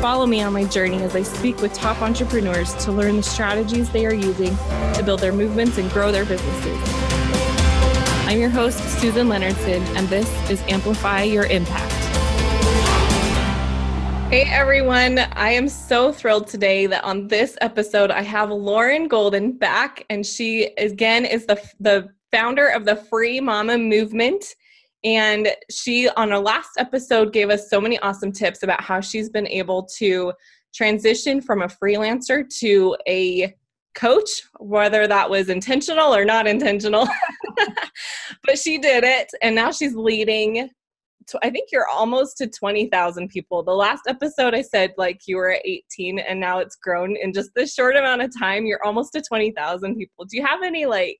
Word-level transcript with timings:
Follow 0.00 0.26
me 0.26 0.40
on 0.42 0.52
my 0.52 0.62
journey 0.62 1.02
as 1.02 1.16
I 1.16 1.24
speak 1.24 1.60
with 1.60 1.72
top 1.74 2.00
entrepreneurs 2.02 2.72
to 2.84 2.92
learn 2.92 3.16
the 3.16 3.22
strategies 3.24 3.90
they 3.90 4.06
are 4.06 4.14
using 4.14 4.56
to 4.94 5.02
build 5.04 5.18
their 5.18 5.32
movements 5.32 5.76
and 5.76 5.90
grow 5.90 6.12
their 6.12 6.24
businesses. 6.24 6.78
I'm 8.28 8.38
your 8.38 8.48
host, 8.48 8.78
Susan 9.00 9.26
Leonardson, 9.26 9.80
and 9.96 10.06
this 10.08 10.30
is 10.48 10.62
Amplify 10.68 11.24
Your 11.24 11.46
Impact. 11.46 11.92
Hey 14.30 14.44
everyone, 14.46 15.18
I 15.18 15.50
am 15.50 15.68
so 15.68 16.12
thrilled 16.12 16.46
today 16.46 16.86
that 16.86 17.02
on 17.02 17.26
this 17.26 17.58
episode 17.60 18.12
I 18.12 18.22
have 18.22 18.50
Lauren 18.50 19.08
Golden 19.08 19.50
back, 19.50 20.06
and 20.08 20.24
she 20.24 20.66
again 20.78 21.24
is 21.24 21.46
the, 21.46 21.60
the 21.80 22.08
founder 22.30 22.68
of 22.68 22.84
the 22.84 22.94
Free 22.94 23.40
Mama 23.40 23.76
Movement. 23.76 24.54
And 25.04 25.48
she, 25.70 26.08
on 26.10 26.32
our 26.32 26.40
last 26.40 26.70
episode, 26.78 27.32
gave 27.32 27.50
us 27.50 27.70
so 27.70 27.80
many 27.80 27.98
awesome 28.00 28.32
tips 28.32 28.62
about 28.62 28.82
how 28.82 29.00
she's 29.00 29.30
been 29.30 29.46
able 29.46 29.88
to 29.98 30.32
transition 30.74 31.40
from 31.40 31.62
a 31.62 31.68
freelancer 31.68 32.44
to 32.60 32.96
a 33.08 33.54
coach, 33.94 34.42
whether 34.58 35.06
that 35.06 35.28
was 35.28 35.48
intentional 35.48 36.14
or 36.14 36.24
not 36.24 36.46
intentional. 36.46 37.08
but 38.44 38.58
she 38.58 38.78
did 38.78 39.04
it, 39.04 39.28
and 39.42 39.54
now 39.54 39.70
she's 39.70 39.94
leading 39.94 40.70
I 41.42 41.50
think 41.50 41.68
you're 41.72 41.88
almost 41.88 42.38
to 42.38 42.46
20,000 42.46 43.28
people. 43.28 43.62
The 43.62 43.72
last 43.72 44.02
episode 44.06 44.54
I 44.54 44.62
said 44.62 44.94
like 44.96 45.22
you 45.26 45.36
were 45.36 45.52
at 45.52 45.62
18 45.64 46.18
and 46.18 46.40
now 46.40 46.58
it's 46.58 46.76
grown 46.76 47.16
in 47.16 47.32
just 47.32 47.50
this 47.54 47.74
short 47.74 47.96
amount 47.96 48.22
of 48.22 48.32
time. 48.38 48.66
You're 48.66 48.84
almost 48.84 49.12
to 49.12 49.20
20,000 49.20 49.96
people. 49.96 50.24
Do 50.24 50.36
you 50.36 50.46
have 50.46 50.62
any 50.62 50.86
like 50.86 51.18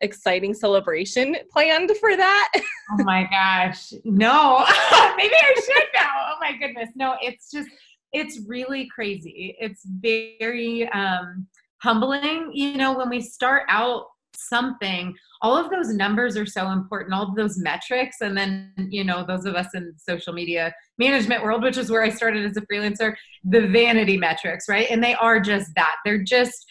exciting 0.00 0.54
celebration 0.54 1.36
planned 1.52 1.90
for 2.00 2.16
that? 2.16 2.50
oh 2.56 3.04
my 3.04 3.28
gosh. 3.30 3.92
No. 4.04 4.58
Maybe 5.16 5.34
I 5.34 5.54
should 5.54 5.88
now. 5.94 6.10
Oh 6.30 6.36
my 6.40 6.56
goodness. 6.56 6.90
No, 6.94 7.16
it's 7.20 7.50
just 7.50 7.68
it's 8.12 8.40
really 8.46 8.88
crazy. 8.94 9.56
It's 9.60 9.82
very 9.84 10.88
um 10.90 11.46
humbling, 11.82 12.50
you 12.52 12.76
know, 12.76 12.96
when 12.96 13.08
we 13.08 13.20
start 13.20 13.62
out 13.68 14.06
something 14.38 15.14
all 15.42 15.56
of 15.56 15.70
those 15.70 15.88
numbers 15.88 16.36
are 16.36 16.46
so 16.46 16.70
important 16.70 17.12
all 17.12 17.28
of 17.28 17.34
those 17.34 17.58
metrics 17.58 18.18
and 18.20 18.36
then 18.36 18.72
you 18.76 19.02
know 19.02 19.24
those 19.26 19.44
of 19.44 19.54
us 19.54 19.66
in 19.74 19.92
social 19.96 20.32
media 20.32 20.72
management 20.98 21.42
world 21.42 21.62
which 21.62 21.76
is 21.76 21.90
where 21.90 22.02
i 22.02 22.08
started 22.08 22.44
as 22.48 22.56
a 22.56 22.60
freelancer 22.62 23.14
the 23.44 23.66
vanity 23.68 24.16
metrics 24.16 24.68
right 24.68 24.88
and 24.90 25.02
they 25.02 25.14
are 25.14 25.40
just 25.40 25.70
that 25.74 25.96
they're 26.04 26.22
just 26.22 26.66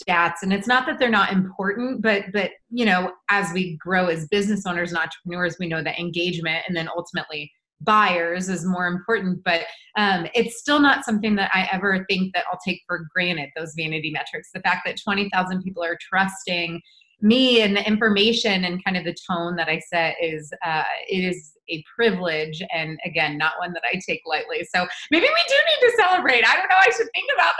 stats 0.00 0.42
and 0.42 0.52
it's 0.52 0.66
not 0.66 0.86
that 0.86 0.98
they're 0.98 1.10
not 1.10 1.32
important 1.32 2.02
but 2.02 2.24
but 2.32 2.50
you 2.70 2.84
know 2.84 3.12
as 3.30 3.52
we 3.52 3.76
grow 3.76 4.06
as 4.06 4.26
business 4.28 4.66
owners 4.66 4.90
and 4.90 4.98
entrepreneurs 4.98 5.56
we 5.58 5.68
know 5.68 5.82
that 5.82 5.98
engagement 5.98 6.64
and 6.66 6.76
then 6.76 6.88
ultimately 6.96 7.50
buyers 7.80 8.48
is 8.48 8.64
more 8.64 8.86
important 8.86 9.42
but 9.44 9.62
um, 9.96 10.26
it's 10.34 10.60
still 10.60 10.80
not 10.80 11.04
something 11.04 11.34
that 11.34 11.50
i 11.52 11.68
ever 11.72 12.04
think 12.08 12.32
that 12.32 12.44
i'll 12.50 12.58
take 12.64 12.80
for 12.86 13.06
granted 13.14 13.50
those 13.56 13.74
vanity 13.76 14.10
metrics. 14.10 14.50
The 14.52 14.60
fact 14.60 14.82
that 14.86 14.96
20000 14.96 15.62
people 15.62 15.82
are 15.82 15.98
trusting 16.00 16.80
me 17.22 17.62
and 17.62 17.76
the 17.76 17.86
information 17.86 18.64
and 18.64 18.84
kind 18.84 18.96
of 18.96 19.04
the 19.04 19.16
tone 19.30 19.54
that 19.56 19.68
I 19.68 19.78
set 19.78 20.16
is 20.20 20.52
uh, 20.64 20.82
it 21.08 21.24
is 21.24 21.51
a 21.68 21.82
privilege 21.94 22.62
and 22.72 22.98
again 23.04 23.38
not 23.38 23.54
one 23.58 23.72
that 23.72 23.82
I 23.90 24.00
take 24.06 24.22
lightly. 24.26 24.66
So 24.74 24.86
maybe 25.10 25.26
we 25.26 25.44
do 25.48 25.54
need 25.54 25.90
to 25.90 25.96
celebrate. 25.96 26.46
I 26.46 26.56
don't 26.56 26.68
know. 26.68 26.76
I 26.78 26.90
should 26.96 27.08
think 27.14 27.30
about 27.34 27.54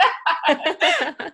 that. 1.17 1.33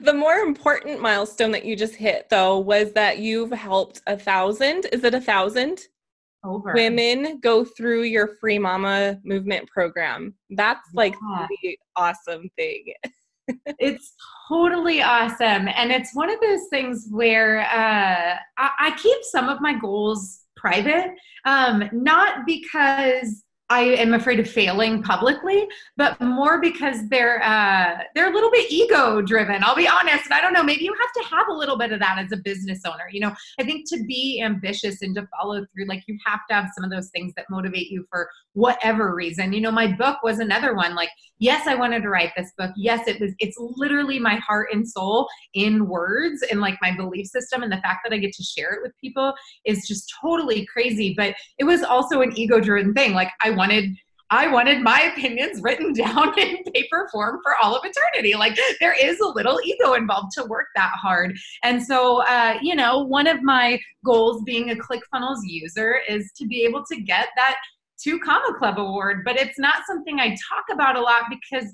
the 0.02 0.14
more 0.14 0.36
important 0.36 1.00
milestone 1.00 1.52
that 1.52 1.64
you 1.64 1.76
just 1.76 1.94
hit 1.94 2.28
though 2.30 2.58
was 2.58 2.92
that 2.92 3.18
you've 3.18 3.52
helped 3.52 4.02
a 4.06 4.16
thousand. 4.16 4.86
Is 4.92 5.04
it 5.04 5.14
a 5.14 5.20
thousand? 5.20 5.80
Over. 6.42 6.72
Women 6.72 7.38
go 7.40 7.66
through 7.66 8.04
your 8.04 8.36
free 8.40 8.58
mama 8.58 9.20
movement 9.24 9.68
program. 9.68 10.32
That's 10.48 10.88
like 10.94 11.14
yeah. 11.22 11.46
the 11.62 11.78
awesome 11.96 12.48
thing 12.56 12.94
it's 13.78 14.14
totally 14.48 15.02
awesome. 15.02 15.68
And 15.68 15.90
it's 15.90 16.14
one 16.14 16.30
of 16.30 16.40
those 16.40 16.66
things 16.70 17.08
where 17.10 17.60
uh, 17.60 18.36
I, 18.58 18.70
I, 18.78 18.96
keep 18.96 19.18
some 19.22 19.48
of 19.48 19.60
my 19.60 19.78
goals 19.78 20.40
private, 20.60 21.12
um, 21.44 21.88
not 21.92 22.46
because 22.46 23.42
I 23.70 23.82
am 23.82 24.14
afraid 24.14 24.40
of 24.40 24.50
failing 24.50 25.00
publicly, 25.00 25.68
but 25.96 26.20
more 26.20 26.60
because 26.60 27.08
they're 27.08 27.40
uh, 27.44 28.02
they're 28.16 28.28
a 28.28 28.34
little 28.34 28.50
bit 28.50 28.70
ego 28.70 29.22
driven. 29.22 29.62
I'll 29.62 29.76
be 29.76 29.86
honest, 29.86 30.24
and 30.24 30.34
I 30.34 30.40
don't 30.40 30.52
know. 30.52 30.64
Maybe 30.64 30.82
you 30.82 30.92
have 30.92 31.12
to 31.22 31.36
have 31.36 31.46
a 31.48 31.52
little 31.52 31.78
bit 31.78 31.92
of 31.92 32.00
that 32.00 32.18
as 32.18 32.32
a 32.32 32.36
business 32.38 32.80
owner. 32.84 33.04
You 33.12 33.20
know, 33.20 33.32
I 33.60 33.62
think 33.62 33.88
to 33.90 34.02
be 34.08 34.42
ambitious 34.44 35.02
and 35.02 35.14
to 35.14 35.28
follow 35.38 35.64
through, 35.72 35.86
like 35.86 36.02
you 36.08 36.18
have 36.26 36.40
to 36.48 36.54
have 36.54 36.70
some 36.74 36.82
of 36.82 36.90
those 36.90 37.10
things 37.10 37.32
that 37.36 37.46
motivate 37.48 37.90
you 37.90 38.04
for 38.10 38.28
whatever 38.54 39.14
reason. 39.14 39.52
You 39.52 39.60
know, 39.60 39.70
my 39.70 39.86
book 39.86 40.18
was 40.24 40.40
another 40.40 40.74
one. 40.74 40.96
Like, 40.96 41.10
yes, 41.38 41.68
I 41.68 41.76
wanted 41.76 42.02
to 42.02 42.08
write 42.08 42.32
this 42.36 42.50
book. 42.58 42.72
Yes, 42.76 43.06
it 43.06 43.20
was. 43.20 43.32
It's 43.38 43.56
literally 43.58 44.18
my 44.18 44.34
heart 44.34 44.70
and 44.72 44.86
soul 44.86 45.28
in 45.54 45.86
words, 45.86 46.42
and 46.50 46.60
like 46.60 46.76
my 46.82 46.96
belief 46.96 47.28
system, 47.28 47.62
and 47.62 47.70
the 47.70 47.76
fact 47.76 48.00
that 48.02 48.12
I 48.12 48.18
get 48.18 48.32
to 48.32 48.42
share 48.42 48.72
it 48.72 48.82
with 48.82 48.92
people 49.00 49.32
is 49.64 49.86
just 49.86 50.12
totally 50.20 50.66
crazy. 50.66 51.14
But 51.16 51.36
it 51.58 51.64
was 51.64 51.84
also 51.84 52.20
an 52.22 52.36
ego 52.36 52.58
driven 52.58 52.94
thing. 52.94 53.12
Like 53.12 53.30
I 53.44 53.59
wanted 53.60 53.94
I 54.32 54.46
wanted 54.46 54.80
my 54.80 55.00
opinions 55.16 55.60
written 55.60 55.92
down 55.92 56.38
in 56.38 56.62
paper 56.72 57.08
form 57.12 57.40
for 57.42 57.54
all 57.62 57.76
of 57.76 57.84
eternity. 57.84 58.34
Like 58.34 58.58
there 58.80 58.94
is 58.98 59.20
a 59.20 59.26
little 59.26 59.60
ego 59.64 59.94
involved 59.94 60.32
to 60.38 60.44
work 60.44 60.66
that 60.76 60.92
hard. 60.94 61.36
And 61.62 61.82
so, 61.82 62.22
uh, 62.22 62.54
you 62.62 62.74
know, 62.74 63.00
one 63.00 63.26
of 63.26 63.42
my 63.42 63.78
goals 64.04 64.42
being 64.44 64.70
a 64.70 64.76
ClickFunnels 64.76 65.40
user 65.44 65.96
is 66.08 66.30
to 66.36 66.46
be 66.46 66.62
able 66.62 66.84
to 66.90 67.00
get 67.00 67.28
that 67.36 67.56
two 68.02 68.18
comma 68.20 68.54
club 68.58 68.78
award. 68.78 69.22
But 69.24 69.36
it's 69.36 69.58
not 69.58 69.82
something 69.86 70.20
I 70.20 70.30
talk 70.30 70.64
about 70.72 70.96
a 70.96 71.00
lot 71.00 71.24
because 71.28 71.70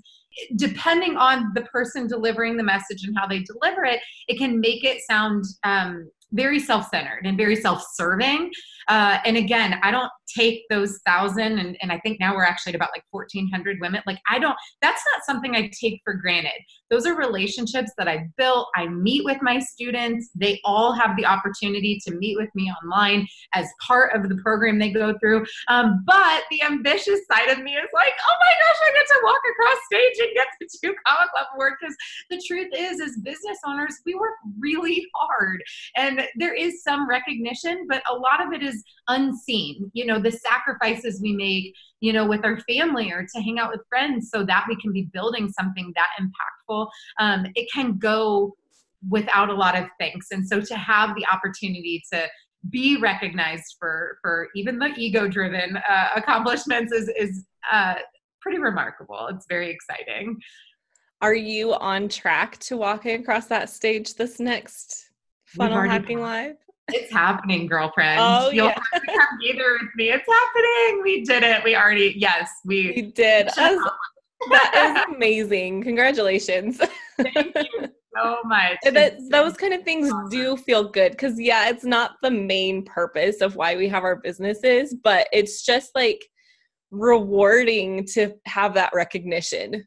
depending 0.56 1.16
on 1.16 1.52
the 1.54 1.62
person 1.62 2.08
delivering 2.08 2.56
the 2.56 2.62
message 2.62 3.04
and 3.04 3.16
how 3.16 3.26
they 3.26 3.40
deliver 3.42 3.84
it, 3.84 4.00
it 4.28 4.38
can 4.38 4.60
make 4.60 4.82
it 4.82 5.02
sound 5.08 5.44
um, 5.62 6.10
very 6.32 6.58
self-centered 6.58 7.24
and 7.24 7.36
very 7.36 7.56
self-serving 7.56 8.50
uh, 8.88 9.18
and 9.24 9.36
again 9.36 9.78
i 9.82 9.90
don't 9.90 10.10
take 10.34 10.62
those 10.70 10.98
thousand 11.06 11.58
and, 11.58 11.76
and 11.80 11.92
i 11.92 11.98
think 12.00 12.18
now 12.20 12.34
we're 12.34 12.44
actually 12.44 12.72
at 12.72 12.76
about 12.76 12.90
like 12.94 13.04
1400 13.10 13.78
women. 13.80 14.02
Like 14.06 14.18
i 14.28 14.38
don't 14.38 14.56
that's 14.82 15.02
not 15.12 15.24
something 15.24 15.54
i 15.54 15.70
take 15.80 16.00
for 16.04 16.14
granted. 16.14 16.52
Those 16.90 17.06
are 17.06 17.16
relationships 17.16 17.90
that 17.98 18.08
i 18.08 18.26
built. 18.36 18.68
I 18.74 18.88
meet 18.88 19.24
with 19.24 19.38
my 19.42 19.58
students. 19.58 20.30
They 20.34 20.60
all 20.64 20.92
have 20.92 21.16
the 21.16 21.26
opportunity 21.26 22.00
to 22.06 22.14
meet 22.14 22.36
with 22.36 22.50
me 22.54 22.70
online 22.82 23.26
as 23.54 23.66
part 23.86 24.14
of 24.14 24.28
the 24.28 24.36
program 24.36 24.78
they 24.78 24.90
go 24.90 25.14
through. 25.18 25.46
Um, 25.68 26.02
but 26.06 26.42
the 26.50 26.62
ambitious 26.62 27.20
side 27.30 27.48
of 27.48 27.62
me 27.62 27.72
is 27.72 27.88
like 27.94 28.12
oh 28.28 28.34
my 28.40 28.52
gosh 28.62 28.80
i 28.88 28.92
get 28.92 29.06
to 29.06 29.20
walk 29.24 29.40
across 29.52 29.78
stage 29.86 30.26
and 30.26 30.34
get 30.34 30.46
the 30.60 30.68
two 30.82 30.94
comma 31.06 31.28
club 31.32 31.46
award 31.54 31.74
because 31.80 31.96
the 32.30 32.42
truth 32.46 32.68
is 32.76 33.00
as 33.00 33.16
business 33.22 33.58
owners 33.66 33.94
we 34.04 34.14
work 34.14 34.34
really 34.58 35.06
hard. 35.14 35.62
And 35.96 36.26
there 36.36 36.54
is 36.54 36.82
some 36.82 37.08
recognition 37.08 37.86
but 37.88 38.02
a 38.10 38.14
lot 38.14 38.44
of 38.44 38.52
it 38.52 38.62
is 38.62 38.75
unseen. 39.08 39.90
You 39.94 40.06
know 40.06 40.18
the 40.18 40.32
sacrifices 40.32 41.20
we 41.22 41.32
make 41.32 41.74
you 42.00 42.12
know 42.12 42.26
with 42.26 42.44
our 42.44 42.58
family 42.60 43.10
or 43.10 43.26
to 43.34 43.42
hang 43.42 43.58
out 43.58 43.70
with 43.70 43.80
friends 43.88 44.30
so 44.32 44.44
that 44.44 44.64
we 44.68 44.76
can 44.80 44.92
be 44.92 45.08
building 45.12 45.48
something 45.48 45.92
that 45.96 46.08
impactful 46.20 46.88
um, 47.18 47.46
it 47.54 47.68
can 47.72 47.98
go 47.98 48.54
without 49.08 49.50
a 49.50 49.54
lot 49.54 49.76
of 49.76 49.86
thanks. 50.00 50.28
And 50.30 50.46
so 50.46 50.60
to 50.60 50.76
have 50.76 51.14
the 51.14 51.26
opportunity 51.26 52.02
to 52.12 52.28
be 52.70 52.96
recognized 52.96 53.76
for 53.78 54.18
for 54.22 54.48
even 54.56 54.78
the 54.78 54.92
ego 54.96 55.28
driven 55.28 55.76
uh, 55.76 56.08
accomplishments 56.16 56.92
is 56.92 57.08
is 57.16 57.44
uh, 57.70 57.94
pretty 58.40 58.58
remarkable. 58.58 59.28
It's 59.28 59.46
very 59.48 59.70
exciting. 59.70 60.36
Are 61.20 61.34
you 61.34 61.74
on 61.74 62.08
track 62.08 62.58
to 62.58 62.76
walking 62.76 63.20
across 63.20 63.46
that 63.46 63.70
stage 63.70 64.14
this 64.14 64.40
next 64.40 65.10
funnel 65.46 65.82
hacking 65.82 66.20
live 66.20 66.56
it's 66.88 67.12
happening, 67.12 67.66
girlfriend. 67.66 68.20
Oh, 68.22 68.50
You'll 68.50 68.66
yeah. 68.66 68.78
have 68.92 69.02
to 69.02 69.06
come 69.06 69.38
either 69.44 69.78
with 69.80 69.90
me. 69.96 70.10
It's 70.10 70.28
happening. 70.28 71.02
We 71.02 71.24
did 71.24 71.42
it. 71.42 71.64
We 71.64 71.76
already, 71.76 72.14
yes, 72.16 72.50
we, 72.64 72.92
we 72.94 73.02
did. 73.02 73.48
that 74.50 75.04
is 75.08 75.14
amazing. 75.14 75.82
Congratulations. 75.82 76.80
Thank 77.16 77.54
you 77.54 77.88
so 78.16 78.38
much. 78.44 78.78
That, 78.84 79.18
those 79.30 79.56
kind 79.56 79.74
of 79.74 79.82
things 79.82 80.12
do 80.30 80.56
feel 80.56 80.88
good 80.88 81.12
because, 81.12 81.40
yeah, 81.40 81.68
it's 81.68 81.84
not 81.84 82.12
the 82.22 82.30
main 82.30 82.84
purpose 82.84 83.40
of 83.40 83.56
why 83.56 83.76
we 83.76 83.88
have 83.88 84.04
our 84.04 84.16
businesses, 84.16 84.94
but 85.02 85.26
it's 85.32 85.64
just 85.64 85.90
like 85.94 86.24
rewarding 86.90 88.06
to 88.14 88.34
have 88.46 88.74
that 88.74 88.92
recognition. 88.94 89.84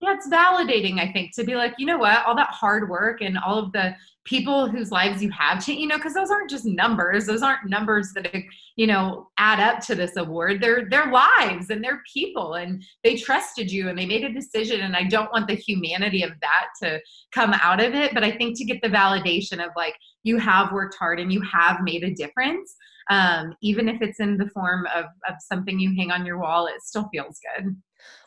Yeah, 0.00 0.14
it's 0.14 0.28
validating, 0.28 1.00
I 1.00 1.12
think, 1.12 1.34
to 1.34 1.44
be 1.44 1.56
like, 1.56 1.74
you 1.76 1.86
know 1.86 1.98
what, 1.98 2.24
all 2.24 2.36
that 2.36 2.50
hard 2.50 2.88
work 2.88 3.20
and 3.20 3.36
all 3.36 3.58
of 3.58 3.72
the 3.72 3.96
people 4.24 4.68
whose 4.68 4.92
lives 4.92 5.22
you 5.22 5.30
have 5.30 5.64
changed, 5.64 5.80
you 5.80 5.88
know, 5.88 5.96
because 5.96 6.14
those 6.14 6.30
aren't 6.30 6.50
just 6.50 6.66
numbers. 6.66 7.26
Those 7.26 7.42
aren't 7.42 7.68
numbers 7.68 8.12
that, 8.12 8.32
you 8.76 8.86
know, 8.86 9.28
add 9.38 9.58
up 9.58 9.80
to 9.86 9.94
this 9.94 10.16
award. 10.16 10.60
They're 10.60 10.88
their 10.88 11.10
lives 11.10 11.70
and 11.70 11.82
they're 11.82 12.02
people 12.12 12.54
and 12.54 12.84
they 13.02 13.16
trusted 13.16 13.72
you 13.72 13.88
and 13.88 13.98
they 13.98 14.06
made 14.06 14.24
a 14.24 14.32
decision. 14.32 14.82
And 14.82 14.94
I 14.94 15.04
don't 15.04 15.32
want 15.32 15.48
the 15.48 15.54
humanity 15.54 16.22
of 16.22 16.32
that 16.42 16.66
to 16.82 17.00
come 17.32 17.54
out 17.54 17.82
of 17.82 17.94
it. 17.94 18.14
But 18.14 18.22
I 18.22 18.30
think 18.30 18.56
to 18.58 18.64
get 18.64 18.82
the 18.82 18.88
validation 18.88 19.64
of 19.64 19.70
like, 19.76 19.96
you 20.22 20.38
have 20.38 20.72
worked 20.72 20.96
hard 20.96 21.18
and 21.18 21.32
you 21.32 21.40
have 21.40 21.80
made 21.82 22.04
a 22.04 22.14
difference. 22.14 22.76
Um, 23.10 23.54
even 23.62 23.88
if 23.88 24.02
it's 24.02 24.20
in 24.20 24.36
the 24.36 24.50
form 24.50 24.86
of, 24.94 25.06
of 25.28 25.36
something 25.40 25.80
you 25.80 25.94
hang 25.96 26.10
on 26.10 26.26
your 26.26 26.38
wall, 26.38 26.66
it 26.66 26.82
still 26.82 27.08
feels 27.10 27.40
good. 27.56 27.74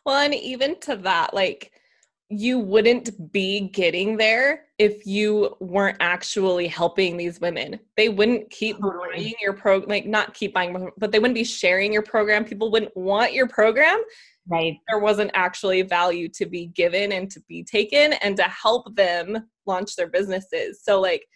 Well, 0.05 0.17
and 0.17 0.33
even 0.33 0.79
to 0.81 0.95
that, 0.97 1.33
like 1.33 1.71
you 2.31 2.57
wouldn't 2.59 3.31
be 3.33 3.59
getting 3.59 4.15
there 4.15 4.67
if 4.77 5.05
you 5.05 5.55
weren't 5.59 5.97
actually 5.99 6.65
helping 6.65 7.17
these 7.17 7.41
women. 7.41 7.77
They 7.97 8.07
wouldn't 8.07 8.49
keep 8.49 8.77
totally. 8.77 9.09
buying 9.15 9.33
your 9.41 9.51
program, 9.51 9.89
like 9.89 10.05
not 10.05 10.33
keep 10.33 10.53
buying, 10.53 10.89
but 10.97 11.11
they 11.11 11.19
wouldn't 11.19 11.35
be 11.35 11.43
sharing 11.43 11.91
your 11.91 12.03
program. 12.03 12.45
People 12.45 12.71
wouldn't 12.71 12.95
want 12.95 13.33
your 13.33 13.47
program. 13.47 14.01
Right. 14.47 14.77
There 14.87 14.99
wasn't 14.99 15.31
actually 15.33 15.81
value 15.81 16.29
to 16.29 16.45
be 16.45 16.67
given 16.67 17.11
and 17.11 17.29
to 17.31 17.41
be 17.49 17.63
taken 17.63 18.13
and 18.13 18.37
to 18.37 18.43
help 18.43 18.95
them 18.95 19.49
launch 19.65 19.97
their 19.97 20.07
businesses. 20.07 20.81
So, 20.81 21.01
like, 21.01 21.27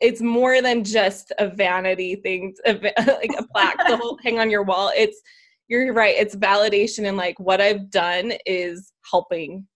it's 0.00 0.20
more 0.20 0.60
than 0.60 0.82
just 0.82 1.32
a 1.38 1.48
vanity 1.48 2.16
thing, 2.16 2.54
like 2.66 3.30
a 3.38 3.46
plaque 3.52 3.78
to 3.86 4.16
hang 4.22 4.38
on 4.40 4.50
your 4.50 4.64
wall. 4.64 4.90
It's 4.96 5.20
you're 5.68 5.92
right. 5.92 6.14
It's 6.16 6.34
validation 6.34 7.06
and 7.06 7.16
like 7.16 7.38
what 7.38 7.60
I've 7.60 7.90
done 7.90 8.32
is 8.46 8.92
helping 9.10 9.66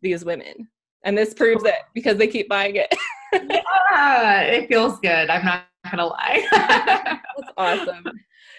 these 0.00 0.24
women. 0.24 0.68
And 1.04 1.16
this 1.16 1.34
proves 1.34 1.64
it 1.64 1.78
because 1.94 2.16
they 2.16 2.26
keep 2.26 2.48
buying 2.48 2.76
it. 2.76 2.94
yeah, 3.32 4.40
it 4.40 4.68
feels 4.68 4.98
good. 5.00 5.30
I'm 5.30 5.44
not 5.44 5.66
gonna 5.90 6.06
lie. 6.06 6.46
That's 6.50 7.52
awesome. 7.56 8.04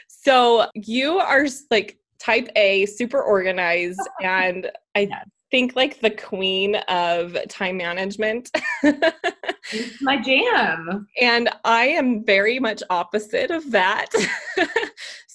So 0.08 0.68
you 0.76 1.20
are 1.20 1.48
like 1.72 1.98
type 2.20 2.50
A, 2.56 2.86
super 2.86 3.22
organized, 3.22 4.02
and 4.24 4.70
I 4.96 5.10
think 5.52 5.76
like 5.76 6.02
the 6.02 6.12
queen 6.12 6.76
of 6.88 7.38
time 7.48 7.78
management. 7.78 8.50
my 10.02 10.22
jam. 10.22 11.08
And 11.22 11.50
I 11.64 11.88
am 11.88 12.26
very 12.26 12.60
much 12.60 12.84
opposite 12.90 13.52
of 13.52 13.72
that. 13.72 14.08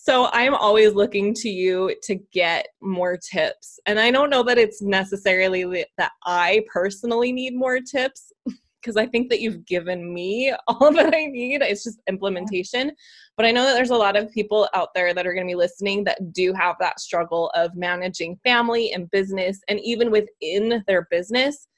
So 0.09 0.31
I'm 0.33 0.55
always 0.55 0.95
looking 0.95 1.35
to 1.35 1.51
you 1.51 1.95
to 2.05 2.15
get 2.33 2.69
more 2.81 3.19
tips. 3.19 3.79
And 3.85 4.01
I 4.01 4.11
don't 4.11 4.31
know 4.31 4.43
that 4.43 4.57
it's 4.57 4.81
necessarily 4.81 5.85
that 5.99 6.13
I 6.25 6.65
personally 6.73 7.31
need 7.31 7.55
more 7.55 7.79
tips 7.79 8.33
because 8.81 8.97
I 8.97 9.05
think 9.05 9.29
that 9.29 9.43
you've 9.43 9.67
given 9.67 10.15
me 10.15 10.51
all 10.67 10.91
that 10.93 11.15
I 11.15 11.27
need. 11.27 11.61
It's 11.61 11.85
just 11.85 12.01
implementation. 12.09 12.91
But 13.37 13.45
I 13.45 13.51
know 13.51 13.65
that 13.65 13.75
there's 13.75 13.91
a 13.91 13.97
lot 13.97 14.17
of 14.17 14.33
people 14.33 14.67
out 14.73 14.95
there 14.95 15.13
that 15.13 15.27
are 15.27 15.35
going 15.35 15.47
to 15.47 15.51
be 15.51 15.55
listening 15.55 16.05
that 16.05 16.33
do 16.33 16.55
have 16.55 16.77
that 16.81 17.01
struggle 17.01 17.51
of 17.55 17.77
managing 17.77 18.39
family 18.43 18.95
and 18.95 19.11
business 19.11 19.61
and 19.69 19.79
even 19.81 20.11
within 20.11 20.83
their 20.87 21.07
business 21.11 21.69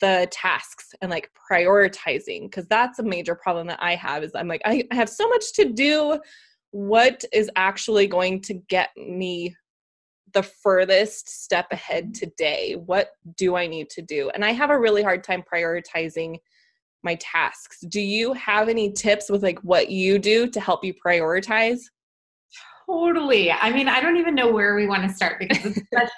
the 0.00 0.28
tasks 0.30 0.94
and 1.00 1.10
like 1.10 1.28
prioritizing 1.50 2.42
because 2.42 2.68
that's 2.68 3.00
a 3.00 3.02
major 3.02 3.34
problem 3.34 3.66
that 3.66 3.82
I 3.82 3.96
have 3.96 4.22
is 4.22 4.30
I'm 4.32 4.46
like 4.46 4.62
I, 4.64 4.84
I 4.92 4.94
have 4.94 5.08
so 5.08 5.28
much 5.28 5.52
to 5.54 5.72
do 5.72 6.20
what 6.70 7.24
is 7.32 7.50
actually 7.56 8.06
going 8.06 8.40
to 8.42 8.54
get 8.54 8.90
me 8.96 9.56
the 10.34 10.42
furthest 10.42 11.28
step 11.28 11.66
ahead 11.70 12.04
mm-hmm. 12.04 12.12
today? 12.12 12.74
What 12.74 13.10
do 13.36 13.56
I 13.56 13.66
need 13.66 13.90
to 13.90 14.02
do? 14.02 14.30
And 14.30 14.44
I 14.44 14.52
have 14.52 14.70
a 14.70 14.78
really 14.78 15.02
hard 15.02 15.24
time 15.24 15.42
prioritizing 15.42 16.38
my 17.02 17.14
tasks. 17.16 17.80
Do 17.88 18.00
you 18.00 18.32
have 18.34 18.68
any 18.68 18.92
tips 18.92 19.30
with 19.30 19.42
like 19.42 19.58
what 19.60 19.90
you 19.90 20.18
do 20.18 20.48
to 20.50 20.60
help 20.60 20.84
you 20.84 20.94
prioritize? 20.94 21.80
Totally. 22.86 23.52
I 23.52 23.70
mean, 23.70 23.88
I 23.88 24.00
don't 24.00 24.16
even 24.16 24.34
know 24.34 24.50
where 24.50 24.74
we 24.74 24.86
want 24.86 25.08
to 25.08 25.14
start 25.14 25.38
because 25.38 25.76
it's 25.76 25.88
such, 25.94 26.08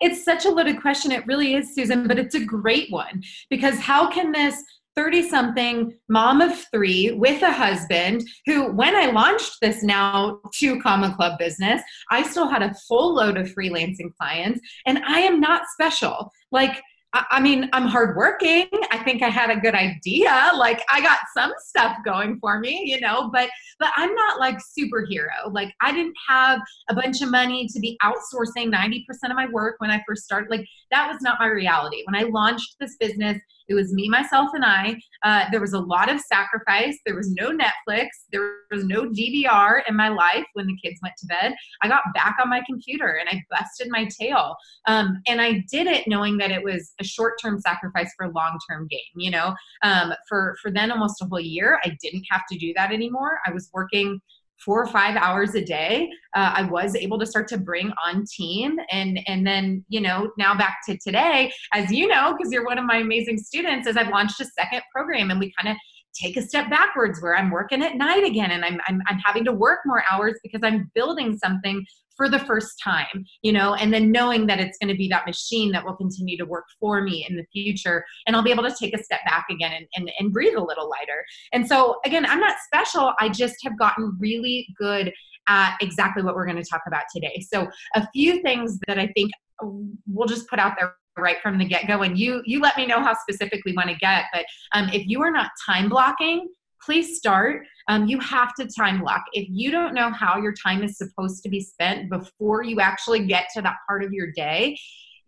it's 0.00 0.24
such 0.24 0.44
a 0.44 0.50
loaded 0.50 0.80
question. 0.80 1.12
It 1.12 1.26
really 1.26 1.54
is, 1.54 1.74
Susan, 1.74 2.06
but 2.06 2.18
it's 2.18 2.34
a 2.34 2.44
great 2.44 2.90
one 2.90 3.22
because 3.50 3.78
how 3.78 4.10
can 4.10 4.32
this 4.32 4.62
30 4.96 5.28
something 5.28 5.92
mom 6.08 6.40
of 6.40 6.64
three 6.72 7.12
with 7.12 7.42
a 7.42 7.52
husband 7.52 8.22
who 8.46 8.72
when 8.72 8.96
i 8.96 9.06
launched 9.06 9.56
this 9.60 9.82
now 9.82 10.40
two 10.54 10.80
comma 10.80 11.14
club 11.14 11.38
business 11.38 11.82
i 12.10 12.22
still 12.22 12.48
had 12.48 12.62
a 12.62 12.74
full 12.88 13.14
load 13.14 13.36
of 13.36 13.46
freelancing 13.54 14.10
clients 14.18 14.60
and 14.86 14.98
i 15.06 15.20
am 15.20 15.40
not 15.40 15.62
special 15.74 16.30
like 16.50 16.82
I 17.30 17.40
mean, 17.40 17.68
I'm 17.72 17.86
hardworking. 17.86 18.68
I 18.90 18.98
think 18.98 19.22
I 19.22 19.28
had 19.28 19.50
a 19.50 19.58
good 19.58 19.74
idea. 19.74 20.52
Like 20.56 20.82
I 20.90 21.00
got 21.00 21.20
some 21.34 21.52
stuff 21.58 21.96
going 22.04 22.38
for 22.40 22.58
me, 22.58 22.82
you 22.84 23.00
know, 23.00 23.30
but 23.32 23.48
but 23.78 23.90
I'm 23.96 24.14
not 24.14 24.38
like 24.38 24.58
superhero. 24.78 25.50
Like 25.50 25.72
I 25.80 25.92
didn't 25.92 26.16
have 26.28 26.60
a 26.90 26.94
bunch 26.94 27.22
of 27.22 27.30
money 27.30 27.68
to 27.72 27.80
be 27.80 27.98
outsourcing 28.02 28.72
90% 28.74 29.04
of 29.30 29.36
my 29.36 29.46
work 29.50 29.76
when 29.78 29.90
I 29.90 30.02
first 30.06 30.24
started. 30.24 30.50
Like 30.50 30.66
that 30.90 31.10
was 31.10 31.22
not 31.22 31.38
my 31.38 31.46
reality. 31.46 32.02
When 32.06 32.16
I 32.16 32.28
launched 32.28 32.76
this 32.80 32.96
business, 32.98 33.38
it 33.68 33.74
was 33.74 33.92
me, 33.92 34.08
myself, 34.08 34.50
and 34.54 34.64
I. 34.64 35.00
Uh, 35.22 35.44
there 35.50 35.60
was 35.60 35.72
a 35.72 35.78
lot 35.78 36.10
of 36.10 36.20
sacrifice. 36.20 36.98
There 37.04 37.16
was 37.16 37.30
no 37.30 37.50
Netflix. 37.50 38.06
There 38.32 38.50
was 38.70 38.84
no 38.84 39.06
DVR 39.06 39.80
in 39.88 39.96
my 39.96 40.08
life 40.08 40.44
when 40.54 40.66
the 40.66 40.76
kids 40.82 40.98
went 41.02 41.14
to 41.18 41.26
bed. 41.26 41.54
I 41.82 41.88
got 41.88 42.02
back 42.14 42.36
on 42.42 42.48
my 42.48 42.62
computer 42.66 43.18
and 43.20 43.28
I 43.28 43.42
busted 43.50 43.88
my 43.90 44.08
tail. 44.20 44.56
Um, 44.86 45.20
and 45.26 45.40
I 45.40 45.64
did 45.70 45.86
it 45.86 46.06
knowing 46.06 46.38
that 46.38 46.50
it 46.50 46.62
was 46.62 46.92
a 47.00 47.04
short-term 47.04 47.60
sacrifice 47.60 48.12
for 48.16 48.26
a 48.26 48.32
long-term 48.32 48.88
gain. 48.88 49.00
You 49.16 49.30
know, 49.30 49.54
um, 49.82 50.12
for 50.28 50.56
for 50.62 50.70
then 50.70 50.90
almost 50.90 51.22
a 51.22 51.26
whole 51.26 51.40
year, 51.40 51.80
I 51.84 51.96
didn't 52.00 52.24
have 52.30 52.42
to 52.50 52.58
do 52.58 52.72
that 52.76 52.92
anymore. 52.92 53.38
I 53.46 53.52
was 53.52 53.70
working 53.72 54.20
four 54.64 54.82
or 54.82 54.86
five 54.86 55.16
hours 55.16 55.54
a 55.54 55.64
day 55.64 56.08
uh, 56.34 56.52
i 56.54 56.62
was 56.62 56.94
able 56.96 57.18
to 57.18 57.26
start 57.26 57.48
to 57.48 57.58
bring 57.58 57.92
on 58.04 58.24
team. 58.30 58.76
And 58.90 59.20
and 59.26 59.46
then 59.46 59.84
you 59.88 60.00
know 60.00 60.30
now 60.38 60.56
back 60.56 60.78
to 60.88 60.96
today 60.98 61.52
as 61.72 61.90
you 61.90 62.08
know 62.08 62.34
because 62.36 62.52
you're 62.52 62.64
one 62.64 62.78
of 62.78 62.84
my 62.84 62.96
amazing 62.96 63.38
students 63.38 63.86
as 63.86 63.96
i've 63.96 64.08
launched 64.08 64.40
a 64.40 64.44
second 64.44 64.82
program 64.94 65.30
and 65.30 65.40
we 65.40 65.52
kind 65.60 65.74
of 65.74 65.76
take 66.14 66.36
a 66.36 66.42
step 66.42 66.70
backwards 66.70 67.20
where 67.20 67.36
i'm 67.36 67.50
working 67.50 67.82
at 67.82 67.96
night 67.96 68.24
again 68.24 68.50
and 68.50 68.64
I'm, 68.64 68.80
I'm 68.88 69.00
i'm 69.08 69.18
having 69.18 69.44
to 69.44 69.52
work 69.52 69.80
more 69.84 70.02
hours 70.10 70.34
because 70.42 70.60
i'm 70.62 70.90
building 70.94 71.36
something 71.36 71.84
for 72.16 72.28
the 72.28 72.38
first 72.40 72.80
time, 72.82 73.24
you 73.42 73.52
know, 73.52 73.74
and 73.74 73.92
then 73.92 74.10
knowing 74.10 74.46
that 74.46 74.58
it's 74.58 74.78
going 74.78 74.88
to 74.88 74.96
be 74.96 75.08
that 75.08 75.26
machine 75.26 75.72
that 75.72 75.84
will 75.84 75.96
continue 75.96 76.36
to 76.38 76.44
work 76.44 76.64
for 76.80 77.02
me 77.02 77.26
in 77.28 77.36
the 77.36 77.44
future. 77.52 78.04
And 78.26 78.34
I'll 78.34 78.42
be 78.42 78.50
able 78.50 78.64
to 78.64 78.74
take 78.78 78.94
a 78.94 79.02
step 79.02 79.20
back 79.24 79.46
again 79.50 79.72
and, 79.72 79.86
and, 79.96 80.10
and 80.18 80.32
breathe 80.32 80.56
a 80.56 80.62
little 80.62 80.88
lighter. 80.88 81.24
And 81.52 81.66
so, 81.66 82.00
again, 82.04 82.26
I'm 82.26 82.40
not 82.40 82.56
special. 82.64 83.12
I 83.20 83.28
just 83.28 83.56
have 83.64 83.78
gotten 83.78 84.16
really 84.18 84.68
good 84.78 85.12
at 85.48 85.76
exactly 85.80 86.22
what 86.22 86.34
we're 86.34 86.46
going 86.46 86.62
to 86.62 86.68
talk 86.68 86.82
about 86.86 87.04
today. 87.14 87.44
So, 87.52 87.68
a 87.94 88.08
few 88.12 88.42
things 88.42 88.78
that 88.86 88.98
I 88.98 89.08
think 89.08 89.30
we'll 89.62 90.28
just 90.28 90.48
put 90.48 90.58
out 90.58 90.74
there 90.78 90.94
right 91.18 91.40
from 91.42 91.56
the 91.56 91.64
get-go 91.64 92.02
and 92.02 92.18
you 92.18 92.42
you 92.44 92.60
let 92.60 92.76
me 92.76 92.86
know 92.86 93.00
how 93.00 93.14
specific 93.14 93.62
we 93.64 93.72
want 93.72 93.88
to 93.88 93.96
get 93.96 94.24
but 94.34 94.44
um, 94.72 94.90
if 94.92 95.06
you 95.06 95.22
are 95.22 95.30
not 95.30 95.50
time 95.64 95.88
blocking 95.88 96.46
please 96.86 97.18
start. 97.18 97.66
Um, 97.88 98.06
you 98.06 98.18
have 98.20 98.54
to 98.54 98.66
time 98.66 99.00
block. 99.00 99.24
If 99.32 99.46
you 99.50 99.70
don't 99.72 99.92
know 99.92 100.10
how 100.10 100.38
your 100.38 100.54
time 100.54 100.82
is 100.84 100.96
supposed 100.96 101.42
to 101.42 101.48
be 101.48 101.60
spent 101.60 102.08
before 102.08 102.62
you 102.62 102.80
actually 102.80 103.26
get 103.26 103.48
to 103.54 103.62
that 103.62 103.74
part 103.88 104.04
of 104.04 104.12
your 104.12 104.30
day, 104.30 104.78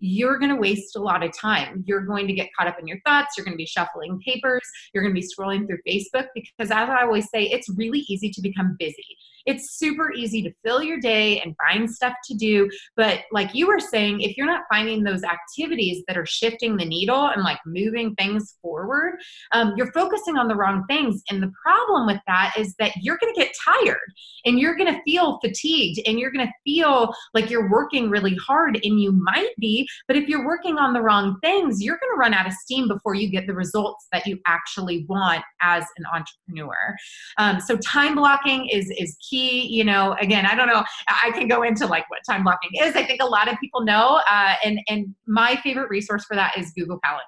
you're 0.00 0.38
going 0.38 0.55
to 0.55 0.61
waste 0.61 0.95
a 0.95 1.00
lot 1.00 1.25
of 1.25 1.37
time. 1.37 1.83
You're 1.87 2.03
going 2.03 2.29
to 2.29 2.33
get 2.33 2.49
caught 2.57 2.69
up 2.69 2.79
in 2.79 2.87
your 2.87 3.00
thoughts. 3.05 3.37
You're 3.37 3.45
going 3.45 3.55
to 3.55 3.59
be 3.59 3.67
shuffling 3.67 4.21
papers. 4.25 4.62
You're 4.95 5.03
going 5.03 5.15
to 5.15 5.21
be 5.21 5.27
scrolling 5.27 5.67
through 5.67 5.81
Facebook 5.87 6.27
because, 6.35 6.71
as 6.71 6.88
I 6.88 7.03
always 7.03 7.29
say, 7.31 7.45
it's 7.45 7.69
really 7.71 8.05
easy 8.09 8.31
to 8.31 8.41
become 8.41 8.77
busy. 8.79 9.05
It's 9.47 9.78
super 9.78 10.12
easy 10.12 10.42
to 10.42 10.52
fill 10.64 10.83
your 10.83 11.00
day 11.00 11.40
and 11.40 11.54
find 11.57 11.90
stuff 11.90 12.14
to 12.26 12.35
do. 12.35 12.68
But 12.97 13.21
like 13.33 13.54
you 13.54 13.66
were 13.66 13.80
saying, 13.80 14.21
if 14.21 14.37
you're 14.37 14.47
not 14.47 14.64
finding 14.71 15.02
those 15.02 15.23
activities 15.23 16.02
that 16.09 16.16
are 16.16 16.26
shifting 16.26 16.76
the 16.76 16.85
needle 16.85 17.28
and 17.28 17.42
like 17.42 17.59
moving 17.66 18.14
things 18.14 18.57
forward, 18.62 19.18
um, 19.52 19.75
you're 19.76 19.92
focusing 19.92 20.37
on 20.37 20.49
the 20.49 20.57
wrong 20.57 20.85
things. 20.88 21.23
And 21.30 21.42
the 21.42 21.52
problem 21.62 22.07
with 22.07 22.21
that 22.26 22.54
is 22.59 22.75
that 22.78 22.92
you're 23.00 23.18
going 23.21 23.35
to 23.35 23.40
get 23.40 23.54
tired 23.64 24.12
and 24.45 24.59
you're 24.59 24.76
going 24.76 24.92
to 24.92 25.02
feel 25.02 25.38
fatigued 25.40 26.00
and 26.07 26.18
you're 26.18 26.30
going 26.30 26.47
to 26.47 26.52
feel 26.64 27.12
like 27.35 27.50
you're 27.50 27.71
working 27.71 28.11
really 28.11 28.37
hard 28.37 28.78
and 28.83 29.00
you 29.00 29.12
might 29.12 29.54
be. 29.59 29.88
But 30.07 30.16
if 30.16 30.28
you're 30.28 30.47
working 30.47 30.78
on 30.78 30.92
the 30.92 31.02
wrong 31.02 31.37
things, 31.42 31.83
you're 31.83 31.99
going 31.99 32.12
to 32.14 32.18
run 32.18 32.35
out 32.35 32.47
of 32.47 32.52
steam 32.52 32.88
before 32.88 33.14
you 33.14 33.30
get 33.30 33.47
the 33.47 33.54
results 33.54 34.07
that 34.12 34.26
you 34.26 34.38
actually 34.47 35.04
want 35.09 35.42
as 35.61 35.85
an 35.97 36.04
entrepreneur. 36.12 36.97
Um, 37.38 37.61
so 37.61 37.76
time 37.78 38.14
blocking 38.14 38.68
is, 38.68 38.90
is 38.99 39.16
key 39.28 39.66
you 39.66 39.85
know 39.85 40.14
again 40.20 40.47
i 40.47 40.54
don't 40.54 40.68
know 40.68 40.85
i 41.08 41.30
can 41.32 41.49
go 41.49 41.62
into 41.62 41.87
like 41.87 42.08
what 42.11 42.20
time 42.28 42.42
blocking 42.44 42.70
is 42.80 42.94
i 42.97 43.04
think 43.04 43.23
a 43.23 43.26
lot 43.26 43.50
of 43.50 43.58
people 43.61 43.82
know 43.85 44.20
uh, 44.30 44.54
and 44.64 44.78
and 44.88 45.14
my 45.26 45.56
favorite 45.56 45.90
resource 45.90 46.25
for 46.25 46.35
that 46.37 46.56
is 46.56 46.73
google 46.73 46.99
calendar 47.04 47.25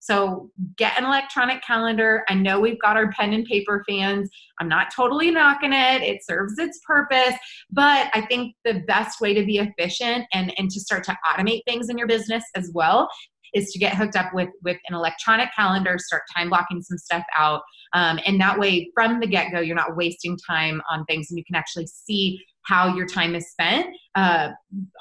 So 0.00 0.50
get 0.76 0.98
an 0.98 1.06
electronic 1.06 1.62
calendar. 1.62 2.24
I 2.28 2.34
know 2.34 2.60
we've 2.60 2.78
got 2.78 2.98
our 2.98 3.10
pen 3.12 3.32
and 3.32 3.46
paper 3.46 3.82
fans. 3.88 4.28
I'm 4.60 4.68
not 4.68 4.88
totally 4.94 5.30
knocking 5.30 5.72
it. 5.72 6.02
It 6.02 6.18
serves 6.26 6.58
its 6.58 6.78
purpose, 6.86 7.34
but 7.70 8.10
I 8.12 8.26
think 8.28 8.54
the 8.66 8.84
best 8.86 9.22
way 9.22 9.32
to 9.32 9.46
be 9.46 9.56
efficient 9.58 10.26
and 10.34 10.52
and 10.58 10.70
to 10.70 10.78
start 10.78 11.04
to 11.04 11.16
automate 11.26 11.62
things 11.66 11.88
in 11.88 11.96
your 11.96 12.06
business 12.06 12.44
as 12.54 12.70
well 12.74 13.08
is 13.54 13.70
to 13.70 13.78
get 13.78 13.94
hooked 13.94 14.16
up 14.16 14.32
with 14.34 14.48
with 14.62 14.78
an 14.88 14.94
electronic 14.94 15.48
calendar 15.54 15.96
start 15.98 16.22
time 16.36 16.48
blocking 16.48 16.82
some 16.82 16.98
stuff 16.98 17.24
out. 17.36 17.62
Um, 17.92 18.18
and 18.26 18.40
that 18.40 18.58
way 18.58 18.90
from 18.94 19.20
the 19.20 19.26
get-go 19.26 19.60
you're 19.60 19.76
not 19.76 19.96
wasting 19.96 20.36
time 20.48 20.82
on 20.90 21.04
things 21.04 21.30
and 21.30 21.38
you 21.38 21.44
can 21.44 21.54
actually 21.54 21.86
see 21.86 22.40
how 22.64 22.94
your 22.94 23.06
time 23.06 23.34
is 23.34 23.50
spent 23.50 23.94
uh, 24.14 24.50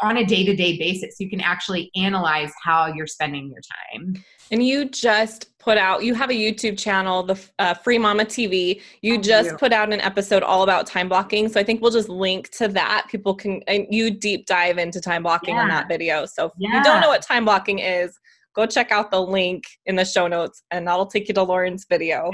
on 0.01 0.17
a 0.17 0.25
day-to-day 0.25 0.77
basis. 0.77 1.15
You 1.19 1.29
can 1.29 1.39
actually 1.39 1.89
analyze 1.95 2.51
how 2.62 2.88
you're 2.88 3.07
spending 3.07 3.50
your 3.50 3.62
time. 3.93 4.22
And 4.51 4.65
you 4.65 4.86
just 4.86 5.57
put 5.57 5.77
out 5.77 6.03
you 6.03 6.13
have 6.13 6.29
a 6.29 6.33
youtube 6.33 6.77
channel 6.77 7.24
the 7.24 7.39
uh, 7.57 7.74
free 7.74 7.98
mama 7.98 8.25
tv 8.25 8.81
you 9.01 9.17
just 9.17 9.51
you. 9.51 9.57
put 9.57 9.72
out 9.72 9.93
an 9.93 10.01
episode 10.01 10.43
all 10.43 10.63
about 10.63 10.86
time 10.86 11.07
blocking. 11.07 11.48
So 11.48 11.60
i 11.60 11.63
think 11.63 11.81
we'll 11.81 11.91
just 11.91 12.10
link 12.10 12.50
to 12.57 12.67
that. 12.67 13.07
People 13.10 13.33
can 13.33 13.62
and 13.67 13.88
you 13.89 14.12
deep 14.12 14.45
dive 14.45 14.77
into 14.77 15.00
time 15.00 15.24
blocking 15.24 15.55
yeah. 15.55 15.62
on 15.62 15.69
that 15.69 15.88
video. 15.88 16.25
So 16.25 16.48
if 16.48 16.51
yeah. 16.57 16.77
you 16.77 16.83
don't 16.83 17.00
know 17.00 17.07
what 17.07 17.22
time 17.22 17.45
blocking 17.45 17.79
is 17.79 18.19
go 18.55 18.65
check 18.65 18.91
out 18.91 19.12
the 19.12 19.22
link 19.22 19.63
in 19.86 19.95
the 19.95 20.05
show 20.05 20.27
notes 20.27 20.63
and 20.72 20.88
that'll 20.88 21.07
take 21.07 21.27
you 21.27 21.33
to 21.33 21.43
Lauren's 21.43 21.86
video. 21.89 22.31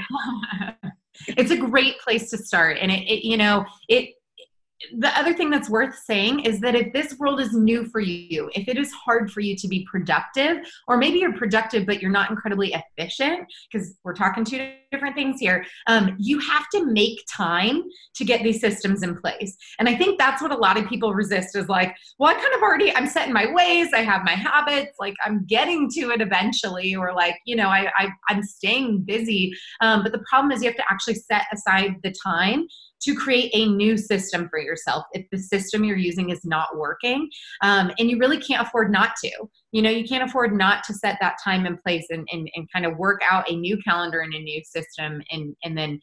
it's 1.28 1.50
a 1.50 1.56
great 1.56 1.98
place 2.00 2.30
to 2.30 2.38
start. 2.38 2.78
And 2.80 2.90
it, 2.90 3.02
it 3.02 3.26
you 3.26 3.36
know, 3.36 3.64
it 3.88 4.10
the 4.96 5.08
other 5.18 5.34
thing 5.34 5.50
that's 5.50 5.68
worth 5.68 5.94
saying 5.94 6.40
is 6.40 6.58
that 6.60 6.74
if 6.74 6.92
this 6.92 7.18
world 7.18 7.38
is 7.38 7.52
new 7.52 7.84
for 7.86 8.00
you, 8.00 8.50
if 8.54 8.66
it 8.66 8.78
is 8.78 8.90
hard 8.92 9.30
for 9.30 9.40
you 9.40 9.54
to 9.56 9.68
be 9.68 9.86
productive, 9.90 10.58
or 10.88 10.96
maybe 10.96 11.18
you're 11.18 11.36
productive 11.36 11.84
but 11.84 12.00
you're 12.00 12.10
not 12.10 12.30
incredibly 12.30 12.74
efficient, 12.74 13.46
because 13.70 13.94
we're 14.04 14.14
talking 14.14 14.44
two 14.44 14.72
different 14.90 15.14
things 15.14 15.40
here, 15.40 15.64
um, 15.86 16.16
you 16.18 16.38
have 16.40 16.68
to 16.74 16.84
make 16.84 17.20
time 17.30 17.82
to 18.14 18.24
get 18.24 18.42
these 18.42 18.60
systems 18.60 19.02
in 19.02 19.16
place. 19.16 19.56
And 19.78 19.88
I 19.88 19.96
think 19.96 20.18
that's 20.18 20.42
what 20.42 20.52
a 20.52 20.56
lot 20.56 20.76
of 20.76 20.88
people 20.88 21.14
resist 21.14 21.56
is 21.56 21.68
like, 21.68 21.94
well, 22.18 22.30
I 22.30 22.34
kind 22.40 22.54
of 22.54 22.62
already, 22.62 22.94
I'm 22.94 23.06
set 23.06 23.26
in 23.26 23.32
my 23.32 23.52
ways, 23.52 23.88
I 23.94 24.02
have 24.02 24.24
my 24.24 24.34
habits, 24.34 24.96
like 24.98 25.14
I'm 25.24 25.44
getting 25.46 25.88
to 25.90 26.10
it 26.10 26.20
eventually, 26.20 26.94
or 26.94 27.14
like, 27.14 27.36
you 27.44 27.56
know, 27.56 27.68
I, 27.68 27.90
I, 27.96 28.08
am 28.30 28.42
staying 28.42 29.02
busy. 29.02 29.52
Um, 29.80 30.02
but 30.02 30.12
the 30.12 30.24
problem 30.28 30.52
is 30.52 30.62
you 30.62 30.68
have 30.68 30.76
to 30.76 30.90
actually 30.90 31.14
set 31.14 31.44
aside 31.52 31.96
the 32.02 32.14
time 32.22 32.66
to 33.02 33.14
create 33.14 33.50
a 33.54 33.66
new 33.66 33.96
system 33.96 34.48
for 34.50 34.58
yourself 34.58 35.04
if 35.12 35.26
the 35.30 35.38
system 35.38 35.84
you're 35.84 35.96
using 35.96 36.30
is 36.30 36.44
not 36.44 36.76
working. 36.76 37.28
Um, 37.62 37.90
and 37.98 38.10
you 38.10 38.18
really 38.18 38.38
can't 38.38 38.66
afford 38.66 38.92
not 38.92 39.12
to. 39.24 39.30
You 39.72 39.82
know, 39.82 39.90
you 39.90 40.06
can't 40.06 40.28
afford 40.28 40.56
not 40.56 40.84
to 40.84 40.94
set 40.94 41.18
that 41.20 41.36
time 41.42 41.66
in 41.66 41.76
place 41.78 42.06
and, 42.10 42.26
and, 42.32 42.50
and 42.54 42.68
kind 42.72 42.86
of 42.86 42.96
work 42.96 43.20
out 43.28 43.50
a 43.50 43.54
new 43.54 43.78
calendar 43.86 44.20
and 44.20 44.34
a 44.34 44.38
new 44.38 44.62
system 44.64 45.22
and, 45.30 45.54
and 45.62 45.76
then 45.76 46.00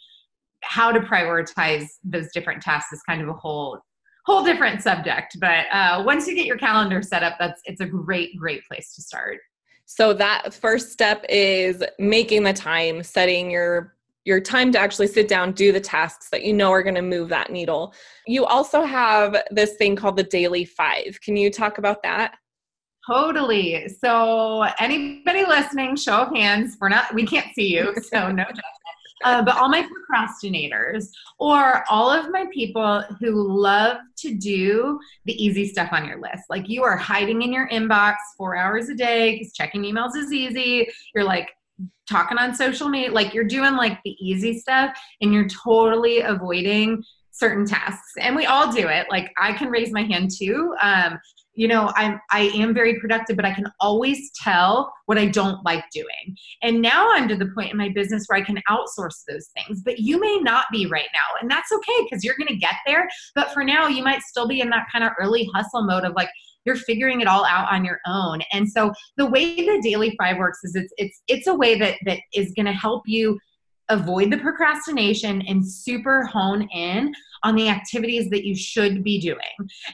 how 0.64 0.92
to 0.92 1.00
prioritize 1.00 1.86
those 2.04 2.28
different 2.34 2.62
tasks 2.62 2.92
is 2.92 3.02
kind 3.08 3.22
of 3.22 3.30
a 3.30 3.34
whole 3.34 3.80
whole 4.26 4.44
different 4.44 4.82
subject 4.82 5.38
but 5.40 5.66
uh, 5.72 6.04
once 6.06 6.28
you 6.28 6.36
get 6.36 6.46
your 6.46 6.58
calendar 6.58 7.02
set 7.02 7.24
up 7.24 7.38
that's 7.40 7.62
it's 7.64 7.80
a 7.80 7.86
great 7.86 8.36
great 8.38 8.62
place 8.66 8.94
to 8.94 9.02
start 9.02 9.38
so 9.86 10.12
that 10.14 10.54
first 10.54 10.92
step 10.92 11.24
is 11.30 11.82
making 11.98 12.44
the 12.44 12.52
time 12.52 13.02
setting 13.04 13.50
your 13.50 13.96
your 14.28 14.42
time 14.42 14.74
to 14.74 14.78
actually 14.78 15.08
sit 15.08 15.30
down, 15.30 15.54
do 15.54 15.72
the 15.72 15.80
tasks 15.80 16.30
that 16.32 16.44
you 16.44 16.52
know 16.52 16.70
are 16.70 16.84
going 16.84 16.96
to 16.96 17.02
move 17.02 17.30
that 17.30 17.50
needle. 17.50 17.94
You 18.28 18.46
also 18.46 18.84
have 18.84 19.42
this 19.52 19.76
thing 19.78 19.96
called 19.96 20.18
the 20.18 20.24
Daily 20.24 20.66
Five. 20.66 21.18
Can 21.24 21.38
you 21.38 21.50
talk 21.50 21.78
about 21.78 22.04
that? 22.04 22.36
Totally. 23.08 23.88
So, 24.04 24.64
anybody 24.80 25.46
listening, 25.46 25.96
show 25.96 26.24
of 26.24 26.36
hands. 26.36 26.78
We're 26.80 26.90
not, 26.90 27.14
we 27.14 27.26
can't 27.26 27.54
see 27.56 27.74
you, 27.74 27.94
so 28.12 28.32
no 28.32 28.44
judgment. 28.44 28.64
Uh, 29.24 29.42
but 29.42 29.58
all 29.58 29.68
my 29.68 29.82
procrastinators 29.82 31.08
or 31.40 31.84
all 31.90 32.12
of 32.12 32.30
my 32.32 32.46
people 32.54 33.02
who 33.20 33.32
love 33.32 33.98
to 34.16 34.36
do 34.36 35.00
the 35.26 35.44
easy 35.44 35.68
stuff 35.68 35.90
on 35.92 36.06
your 36.06 36.22
list. 36.22 36.44
Like 36.52 36.70
you 36.70 36.84
are 36.84 36.96
hiding 36.96 37.42
in 37.42 37.52
your 37.52 37.68
inbox 37.70 38.16
four 38.38 38.56
hours 38.56 38.90
a 38.90 38.94
day 38.94 39.38
because 39.38 39.54
checking 39.54 39.82
emails 39.82 40.16
is 40.16 40.32
easy. 40.32 40.88
You're 41.16 41.24
like, 41.24 41.50
talking 42.10 42.38
on 42.40 42.56
social 42.56 42.90
media 42.90 43.12
like 43.12 43.36
you're 43.36 43.44
doing 43.44 43.76
like 43.76 44.00
the 44.04 44.16
easy 44.20 44.58
stuff 44.58 44.98
and 45.22 45.32
you're 45.32 45.48
totally 45.48 46.22
avoiding 46.22 47.04
certain 47.32 47.66
tasks 47.66 48.14
and 48.20 48.36
we 48.36 48.46
all 48.48 48.72
do 48.72 48.88
it 48.88 49.06
like 49.12 49.32
i 49.38 49.54
can 49.54 49.70
raise 49.70 49.92
my 49.92 50.02
hand 50.02 50.32
too 50.36 50.74
um, 50.82 51.20
you 51.58 51.68
know 51.68 51.92
i'm 51.96 52.20
i 52.32 52.44
am 52.56 52.74
very 52.74 53.00
productive 53.00 53.36
but 53.36 53.46
i 53.46 53.54
can 53.54 53.66
always 53.82 54.32
tell 54.42 54.94
what 55.08 55.18
i 55.18 55.26
don't 55.26 55.64
like 55.66 55.84
doing. 55.92 56.36
And 56.62 56.82
now 56.82 57.10
i'm 57.12 57.28
to 57.28 57.36
the 57.36 57.52
point 57.56 57.72
in 57.72 57.78
my 57.78 57.90
business 57.90 58.26
where 58.28 58.40
i 58.40 58.44
can 58.44 58.62
outsource 58.70 59.24
those 59.28 59.48
things 59.56 59.82
but 59.84 60.00
you 60.00 60.20
may 60.20 60.38
not 60.38 60.66
be 60.72 60.86
right 60.86 61.10
now 61.14 61.28
and 61.42 61.50
that's 61.52 61.72
okay 61.72 62.04
because 62.04 62.24
you're 62.24 62.38
going 62.38 62.48
to 62.48 62.56
get 62.56 62.76
there. 62.86 63.08
But 63.36 63.52
for 63.54 63.64
now 63.64 63.88
you 63.88 64.04
might 64.04 64.22
still 64.22 64.48
be 64.48 64.62
in 64.62 64.70
that 64.70 64.88
kind 64.92 65.04
of 65.04 65.12
early 65.20 65.50
hustle 65.54 65.84
mode 65.84 66.06
of 66.06 66.14
like 66.16 66.30
you're 66.66 66.76
figuring 66.76 67.22
it 67.22 67.28
all 67.28 67.46
out 67.46 67.72
on 67.72 67.86
your 67.86 68.00
own. 68.06 68.42
And 68.52 68.70
so 68.70 68.92
the 69.16 69.26
way 69.26 69.56
the 69.56 69.82
daily 69.82 70.16
five 70.20 70.38
works 70.38 70.60
is 70.64 70.76
it's 70.76 70.94
it's 70.98 71.22
it's 71.28 71.48
a 71.48 71.56
way 71.56 71.80
that 71.80 71.96
that 72.06 72.20
is 72.34 72.54
going 72.56 72.66
to 72.66 72.74
help 72.74 73.04
you 73.06 73.40
avoid 73.90 74.32
the 74.32 74.38
procrastination 74.38 75.42
and 75.48 75.66
super 75.66 76.26
hone 76.26 76.68
in 76.74 77.14
on 77.44 77.56
the 77.56 77.70
activities 77.70 78.30
that 78.30 78.46
you 78.46 78.56
should 78.56 79.04
be 79.04 79.20
doing. 79.20 79.38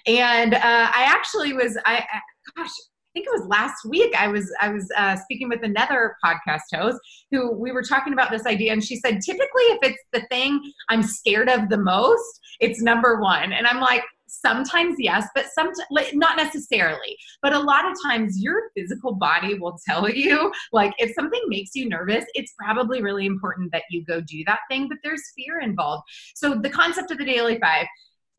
And 0.07 0.53
uh, 0.53 0.59
i 0.63 1.03
actually 1.07 1.53
was 1.53 1.77
i, 1.85 1.97
I 1.97 2.19
gosh 2.55 2.69
I 2.69 3.19
think 3.19 3.27
it 3.27 3.39
was 3.39 3.47
last 3.47 3.85
week 3.85 4.11
I 4.17 4.27
was 4.27 4.51
I 4.59 4.69
was 4.69 4.89
uh, 4.97 5.15
speaking 5.15 5.47
with 5.47 5.63
another 5.63 6.15
podcast 6.25 6.61
host 6.73 6.97
who 7.29 7.51
we 7.51 7.71
were 7.71 7.83
talking 7.83 8.11
about 8.11 8.31
this 8.31 8.47
idea 8.47 8.73
and 8.73 8.83
she 8.83 8.95
said 8.95 9.21
typically 9.21 9.63
if 9.65 9.79
it's 9.83 10.03
the 10.13 10.25
thing 10.31 10.59
I'm 10.89 11.03
scared 11.03 11.47
of 11.47 11.69
the 11.69 11.77
most 11.77 12.39
it's 12.59 12.81
number 12.81 13.19
one. 13.19 13.53
And 13.53 13.67
I'm 13.67 13.79
like 13.79 14.03
sometimes 14.41 14.95
yes 14.99 15.27
but 15.35 15.45
some 15.53 15.71
not 16.13 16.37
necessarily. 16.37 17.17
But 17.41 17.53
a 17.53 17.59
lot 17.59 17.85
of 17.85 17.93
times 18.05 18.41
your 18.41 18.69
physical 18.75 19.15
body 19.15 19.55
will 19.55 19.77
tell 19.87 20.09
you 20.09 20.51
like 20.71 20.93
if 20.97 21.13
something 21.15 21.41
makes 21.47 21.71
you 21.75 21.89
nervous 21.89 22.25
it's 22.33 22.53
probably 22.57 23.01
really 23.01 23.25
important 23.25 23.71
that 23.71 23.83
you 23.89 24.03
go 24.05 24.21
do 24.21 24.43
that 24.45 24.59
thing 24.69 24.87
but 24.87 24.97
there's 25.03 25.21
fear 25.35 25.59
involved. 25.61 26.03
So 26.35 26.55
the 26.55 26.69
concept 26.69 27.11
of 27.11 27.17
the 27.17 27.25
daily 27.25 27.59
five 27.59 27.85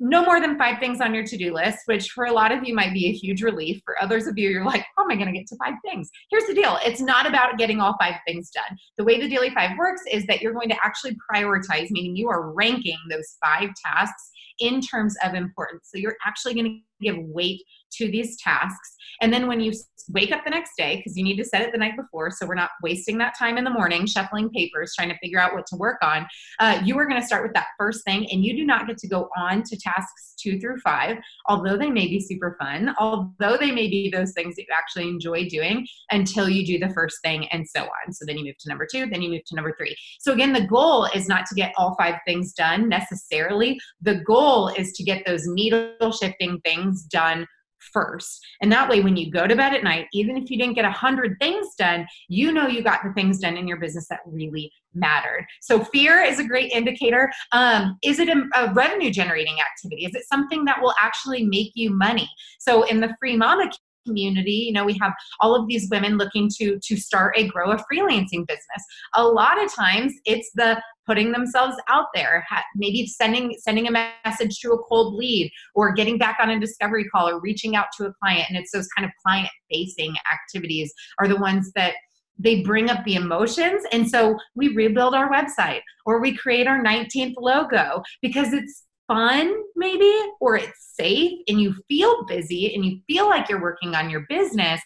no 0.00 0.24
more 0.24 0.40
than 0.40 0.58
five 0.58 0.80
things 0.80 1.00
on 1.00 1.14
your 1.14 1.24
to-do 1.24 1.54
list 1.54 1.78
which 1.86 2.10
for 2.10 2.24
a 2.24 2.32
lot 2.32 2.50
of 2.50 2.64
you 2.64 2.74
might 2.74 2.92
be 2.92 3.06
a 3.06 3.12
huge 3.12 3.42
relief. 3.42 3.80
For 3.84 3.94
others 4.02 4.26
of 4.26 4.36
you 4.36 4.50
you're 4.50 4.64
like 4.64 4.84
how 4.96 5.04
am 5.04 5.10
i 5.10 5.14
going 5.14 5.32
to 5.32 5.38
get 5.38 5.46
to 5.48 5.56
five 5.64 5.74
things? 5.84 6.10
Here's 6.30 6.46
the 6.46 6.54
deal. 6.54 6.78
It's 6.84 7.00
not 7.00 7.26
about 7.26 7.58
getting 7.58 7.80
all 7.80 7.96
five 8.00 8.16
things 8.26 8.50
done. 8.50 8.76
The 8.98 9.04
way 9.04 9.20
the 9.20 9.28
daily 9.28 9.50
five 9.50 9.78
works 9.78 10.02
is 10.10 10.26
that 10.26 10.40
you're 10.40 10.52
going 10.52 10.68
to 10.70 10.76
actually 10.82 11.16
prioritize 11.32 11.90
meaning 11.90 12.16
you 12.16 12.28
are 12.28 12.52
ranking 12.52 12.98
those 13.08 13.36
five 13.42 13.70
tasks 13.84 14.30
in 14.58 14.80
terms 14.80 15.16
of 15.24 15.34
importance. 15.34 15.90
So 15.92 15.98
you're 15.98 16.16
actually 16.24 16.54
going 16.54 16.66
to 16.66 16.80
give 17.04 17.16
weight 17.18 17.62
to 17.98 18.10
these 18.10 18.36
tasks. 18.40 18.96
And 19.20 19.32
then 19.32 19.46
when 19.46 19.60
you 19.60 19.72
wake 20.10 20.32
up 20.32 20.44
the 20.44 20.50
next 20.50 20.72
day, 20.76 20.96
because 20.96 21.16
you 21.16 21.24
need 21.24 21.36
to 21.36 21.44
set 21.44 21.62
it 21.62 21.72
the 21.72 21.78
night 21.78 21.96
before, 21.96 22.30
so 22.30 22.46
we're 22.46 22.54
not 22.54 22.70
wasting 22.82 23.16
that 23.18 23.34
time 23.38 23.56
in 23.56 23.64
the 23.64 23.70
morning 23.70 24.06
shuffling 24.06 24.50
papers, 24.50 24.92
trying 24.94 25.08
to 25.08 25.18
figure 25.18 25.38
out 25.38 25.54
what 25.54 25.66
to 25.66 25.76
work 25.76 25.98
on, 26.02 26.26
uh, 26.60 26.80
you 26.84 26.98
are 26.98 27.06
going 27.06 27.20
to 27.20 27.26
start 27.26 27.42
with 27.42 27.54
that 27.54 27.68
first 27.78 28.04
thing. 28.04 28.28
And 28.30 28.44
you 28.44 28.56
do 28.56 28.64
not 28.64 28.86
get 28.86 28.98
to 28.98 29.08
go 29.08 29.28
on 29.36 29.62
to 29.62 29.78
tasks 29.78 30.34
two 30.38 30.58
through 30.58 30.78
five, 30.78 31.16
although 31.46 31.76
they 31.76 31.90
may 31.90 32.06
be 32.06 32.20
super 32.20 32.56
fun, 32.60 32.94
although 32.98 33.56
they 33.56 33.70
may 33.70 33.88
be 33.88 34.10
those 34.10 34.32
things 34.32 34.56
that 34.56 34.62
you 34.62 34.74
actually 34.76 35.08
enjoy 35.08 35.48
doing 35.48 35.86
until 36.10 36.48
you 36.48 36.66
do 36.66 36.78
the 36.78 36.92
first 36.92 37.18
thing 37.22 37.46
and 37.48 37.66
so 37.66 37.82
on. 37.82 38.12
So 38.12 38.24
then 38.26 38.36
you 38.36 38.44
move 38.44 38.58
to 38.58 38.68
number 38.68 38.86
two, 38.90 39.06
then 39.06 39.22
you 39.22 39.30
move 39.30 39.44
to 39.46 39.54
number 39.54 39.74
three. 39.78 39.96
So 40.20 40.32
again, 40.32 40.52
the 40.52 40.66
goal 40.66 41.06
is 41.14 41.28
not 41.28 41.46
to 41.46 41.54
get 41.54 41.72
all 41.78 41.94
five 41.98 42.16
things 42.26 42.52
done 42.52 42.88
necessarily. 42.88 43.78
The 44.02 44.16
goal 44.16 44.68
is 44.68 44.92
to 44.92 45.04
get 45.04 45.24
those 45.24 45.46
needle 45.46 46.12
shifting 46.12 46.60
things 46.64 46.93
done 47.02 47.46
first. 47.92 48.44
And 48.62 48.72
that 48.72 48.88
way, 48.88 49.00
when 49.00 49.16
you 49.16 49.30
go 49.30 49.46
to 49.46 49.56
bed 49.56 49.74
at 49.74 49.84
night, 49.84 50.06
even 50.12 50.36
if 50.36 50.50
you 50.50 50.58
didn't 50.58 50.74
get 50.74 50.84
a 50.84 50.90
hundred 50.90 51.36
things 51.40 51.68
done, 51.78 52.06
you 52.28 52.52
know 52.52 52.66
you 52.66 52.82
got 52.82 53.00
the 53.04 53.12
things 53.12 53.38
done 53.38 53.56
in 53.56 53.68
your 53.68 53.78
business 53.78 54.06
that 54.08 54.20
really 54.26 54.72
mattered. 54.94 55.46
So 55.60 55.84
fear 55.84 56.20
is 56.20 56.38
a 56.38 56.44
great 56.44 56.72
indicator. 56.72 57.30
Um, 57.52 57.98
is 58.02 58.18
it 58.18 58.28
a, 58.28 58.44
a 58.54 58.72
revenue 58.72 59.10
generating 59.10 59.56
activity? 59.60 60.04
Is 60.04 60.14
it 60.14 60.24
something 60.26 60.64
that 60.64 60.80
will 60.80 60.94
actually 61.00 61.44
make 61.44 61.72
you 61.74 61.90
money? 61.90 62.28
So 62.58 62.84
in 62.84 63.00
the 63.00 63.14
free 63.20 63.36
mama 63.36 63.70
community. 64.06 64.64
You 64.66 64.72
know 64.72 64.84
we 64.84 64.98
have 65.00 65.12
all 65.40 65.54
of 65.54 65.66
these 65.68 65.88
women 65.90 66.16
looking 66.16 66.50
to 66.56 66.78
to 66.78 66.96
start 66.96 67.36
a 67.36 67.48
grow 67.48 67.72
a 67.72 67.76
freelancing 67.76 68.46
business. 68.46 68.84
A 69.14 69.24
lot 69.24 69.62
of 69.62 69.72
times 69.72 70.12
it's 70.24 70.50
the 70.54 70.80
putting 71.06 71.32
themselves 71.32 71.76
out 71.88 72.06
there 72.14 72.46
maybe 72.76 73.06
sending 73.06 73.54
sending 73.58 73.86
a 73.88 74.08
message 74.24 74.58
to 74.60 74.72
a 74.72 74.78
cold 74.84 75.14
lead 75.14 75.50
or 75.74 75.92
getting 75.92 76.18
back 76.18 76.38
on 76.40 76.50
a 76.50 76.60
discovery 76.60 77.04
call 77.04 77.28
or 77.28 77.40
reaching 77.40 77.76
out 77.76 77.86
to 77.96 78.06
a 78.06 78.12
client. 78.22 78.46
And 78.48 78.58
it's 78.58 78.72
those 78.72 78.88
kind 78.96 79.04
of 79.04 79.12
client 79.24 79.50
facing 79.70 80.14
activities 80.32 80.92
are 81.18 81.28
the 81.28 81.36
ones 81.36 81.70
that 81.74 81.94
they 82.38 82.62
bring 82.62 82.90
up 82.90 83.04
the 83.04 83.14
emotions. 83.14 83.82
And 83.92 84.08
so 84.08 84.36
we 84.54 84.68
rebuild 84.74 85.14
our 85.14 85.30
website 85.30 85.82
or 86.04 86.20
we 86.20 86.36
create 86.36 86.66
our 86.66 86.82
19th 86.82 87.34
logo 87.38 88.02
because 88.22 88.52
it's 88.52 88.84
fun 89.06 89.54
maybe 89.76 90.12
or 90.40 90.56
it's 90.56 90.94
safe 90.94 91.38
and 91.48 91.60
you 91.60 91.74
feel 91.88 92.24
busy 92.24 92.74
and 92.74 92.84
you 92.84 93.00
feel 93.06 93.28
like 93.28 93.48
you're 93.48 93.60
working 93.60 93.94
on 93.94 94.08
your 94.08 94.24
business 94.28 94.80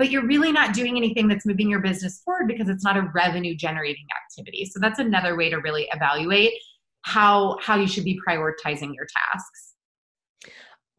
but 0.00 0.10
you're 0.10 0.26
really 0.26 0.50
not 0.50 0.72
doing 0.72 0.96
anything 0.96 1.28
that's 1.28 1.44
moving 1.44 1.68
your 1.68 1.80
business 1.80 2.22
forward 2.24 2.48
because 2.48 2.70
it's 2.70 2.82
not 2.82 2.96
a 2.96 3.10
revenue 3.14 3.54
generating 3.54 4.06
activity. 4.24 4.64
So 4.64 4.80
that's 4.80 4.98
another 4.98 5.36
way 5.36 5.50
to 5.50 5.56
really 5.56 5.90
evaluate 5.92 6.54
how 7.02 7.58
how 7.60 7.76
you 7.76 7.86
should 7.86 8.04
be 8.04 8.18
prioritizing 8.26 8.94
your 8.94 9.06
tasks. 9.06 9.74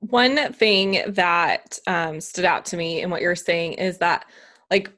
One 0.01 0.53
thing 0.53 1.01
that 1.07 1.79
um, 1.87 2.21
stood 2.21 2.45
out 2.45 2.63
to 2.65 2.77
me 2.77 3.01
in 3.01 3.09
what 3.09 3.23
you're 3.23 3.35
saying 3.35 3.73
is 3.73 3.97
that 3.97 4.25
like 4.69 4.91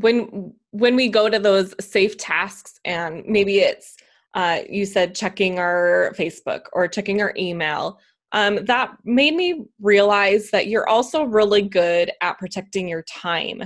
when 0.00 0.54
when 0.70 0.96
we 0.96 1.08
go 1.08 1.28
to 1.28 1.38
those 1.38 1.74
safe 1.78 2.16
tasks 2.16 2.80
and 2.86 3.22
maybe 3.26 3.58
it's 3.58 3.98
uh, 4.34 4.60
you 4.68 4.86
said 4.86 5.14
checking 5.14 5.58
our 5.58 6.12
facebook 6.18 6.62
or 6.72 6.88
checking 6.88 7.20
our 7.20 7.32
email 7.36 7.98
um, 8.32 8.64
that 8.64 8.96
made 9.04 9.34
me 9.34 9.64
realize 9.80 10.50
that 10.50 10.66
you're 10.66 10.88
also 10.88 11.24
really 11.24 11.62
good 11.62 12.10
at 12.22 12.38
protecting 12.38 12.88
your 12.88 13.02
time 13.02 13.62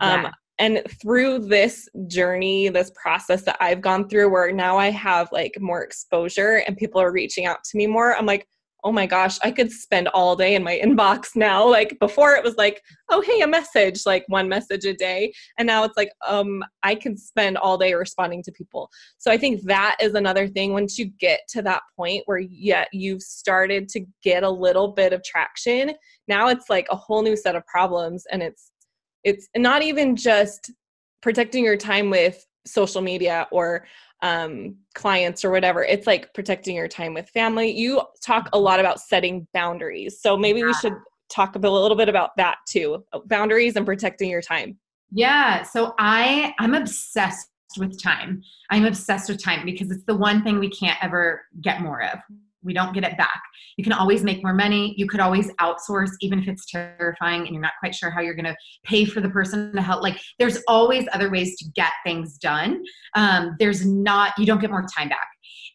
um, 0.00 0.22
yeah. 0.22 0.30
and 0.58 0.82
through 1.02 1.38
this 1.38 1.88
journey 2.06 2.68
this 2.68 2.90
process 3.00 3.42
that 3.42 3.56
i've 3.60 3.80
gone 3.80 4.08
through 4.08 4.30
where 4.30 4.52
now 4.52 4.76
i 4.76 4.90
have 4.90 5.28
like 5.32 5.54
more 5.60 5.82
exposure 5.82 6.62
and 6.66 6.76
people 6.76 7.00
are 7.00 7.12
reaching 7.12 7.46
out 7.46 7.62
to 7.64 7.76
me 7.76 7.86
more 7.86 8.14
i'm 8.16 8.26
like 8.26 8.46
oh 8.86 8.92
my 8.92 9.04
gosh, 9.04 9.36
I 9.42 9.50
could 9.50 9.72
spend 9.72 10.06
all 10.08 10.36
day 10.36 10.54
in 10.54 10.62
my 10.62 10.80
inbox 10.82 11.34
now. 11.34 11.68
Like 11.68 11.98
before 11.98 12.36
it 12.36 12.44
was 12.44 12.54
like, 12.56 12.80
oh 13.10 13.20
hey, 13.20 13.40
a 13.40 13.46
message, 13.46 14.06
like 14.06 14.24
one 14.28 14.48
message 14.48 14.84
a 14.84 14.94
day. 14.94 15.32
And 15.58 15.66
now 15.66 15.82
it's 15.82 15.96
like, 15.96 16.12
um, 16.24 16.62
I 16.84 16.94
can 16.94 17.16
spend 17.16 17.58
all 17.58 17.78
day 17.78 17.94
responding 17.94 18.44
to 18.44 18.52
people. 18.52 18.88
So 19.18 19.32
I 19.32 19.38
think 19.38 19.62
that 19.64 19.96
is 20.00 20.14
another 20.14 20.46
thing. 20.46 20.72
Once 20.72 20.98
you 20.98 21.06
get 21.18 21.40
to 21.48 21.62
that 21.62 21.82
point 21.96 22.22
where 22.26 22.38
yeah, 22.38 22.84
you've 22.92 23.22
started 23.22 23.88
to 23.88 24.06
get 24.22 24.44
a 24.44 24.50
little 24.50 24.92
bit 24.92 25.12
of 25.12 25.24
traction, 25.24 25.94
now 26.28 26.46
it's 26.46 26.70
like 26.70 26.86
a 26.88 26.96
whole 26.96 27.22
new 27.22 27.36
set 27.36 27.56
of 27.56 27.66
problems. 27.66 28.24
And 28.30 28.40
it's 28.40 28.70
it's 29.24 29.48
not 29.56 29.82
even 29.82 30.14
just 30.14 30.70
protecting 31.22 31.64
your 31.64 31.76
time 31.76 32.08
with 32.08 32.46
social 32.64 33.02
media 33.02 33.48
or 33.50 33.84
um, 34.22 34.76
clients 34.94 35.44
or 35.44 35.50
whatever. 35.50 35.84
It's 35.84 36.06
like 36.06 36.32
protecting 36.34 36.76
your 36.76 36.88
time 36.88 37.14
with 37.14 37.28
family. 37.30 37.70
You 37.70 38.02
talk 38.22 38.48
a 38.52 38.58
lot 38.58 38.80
about 38.80 39.00
setting 39.00 39.46
boundaries. 39.52 40.20
So 40.20 40.36
maybe 40.36 40.60
yeah. 40.60 40.66
we 40.66 40.74
should 40.74 40.94
talk 41.28 41.56
a 41.56 41.58
little 41.58 41.96
bit 41.96 42.08
about 42.08 42.36
that 42.36 42.58
too 42.68 43.04
boundaries 43.26 43.76
and 43.76 43.84
protecting 43.84 44.30
your 44.30 44.42
time. 44.42 44.78
Yeah. 45.10 45.62
So 45.62 45.94
I, 45.98 46.54
I'm 46.58 46.74
obsessed 46.74 47.50
with 47.78 48.00
time. 48.02 48.42
I'm 48.70 48.84
obsessed 48.84 49.28
with 49.28 49.42
time 49.42 49.64
because 49.64 49.90
it's 49.90 50.04
the 50.04 50.16
one 50.16 50.42
thing 50.42 50.58
we 50.58 50.70
can't 50.70 50.98
ever 51.02 51.42
get 51.60 51.80
more 51.80 52.02
of 52.02 52.18
we 52.66 52.74
don't 52.74 52.92
get 52.92 53.04
it 53.04 53.16
back. 53.16 53.40
You 53.76 53.84
can 53.84 53.92
always 53.92 54.22
make 54.22 54.42
more 54.42 54.52
money. 54.52 54.94
You 54.98 55.06
could 55.06 55.20
always 55.20 55.50
outsource, 55.54 56.10
even 56.20 56.38
if 56.38 56.48
it's 56.48 56.66
terrifying 56.66 57.42
and 57.42 57.50
you're 57.50 57.62
not 57.62 57.74
quite 57.80 57.94
sure 57.94 58.10
how 58.10 58.20
you're 58.20 58.34
going 58.34 58.44
to 58.44 58.56
pay 58.84 59.04
for 59.04 59.20
the 59.20 59.30
person 59.30 59.72
to 59.74 59.80
help. 59.80 60.02
Like, 60.02 60.20
there's 60.38 60.62
always 60.66 61.06
other 61.12 61.30
ways 61.30 61.56
to 61.58 61.64
get 61.74 61.92
things 62.04 62.36
done. 62.36 62.82
Um, 63.14 63.56
there's 63.58 63.86
not, 63.86 64.32
you 64.38 64.44
don't 64.44 64.60
get 64.60 64.70
more 64.70 64.84
time 64.94 65.08
back. 65.08 65.28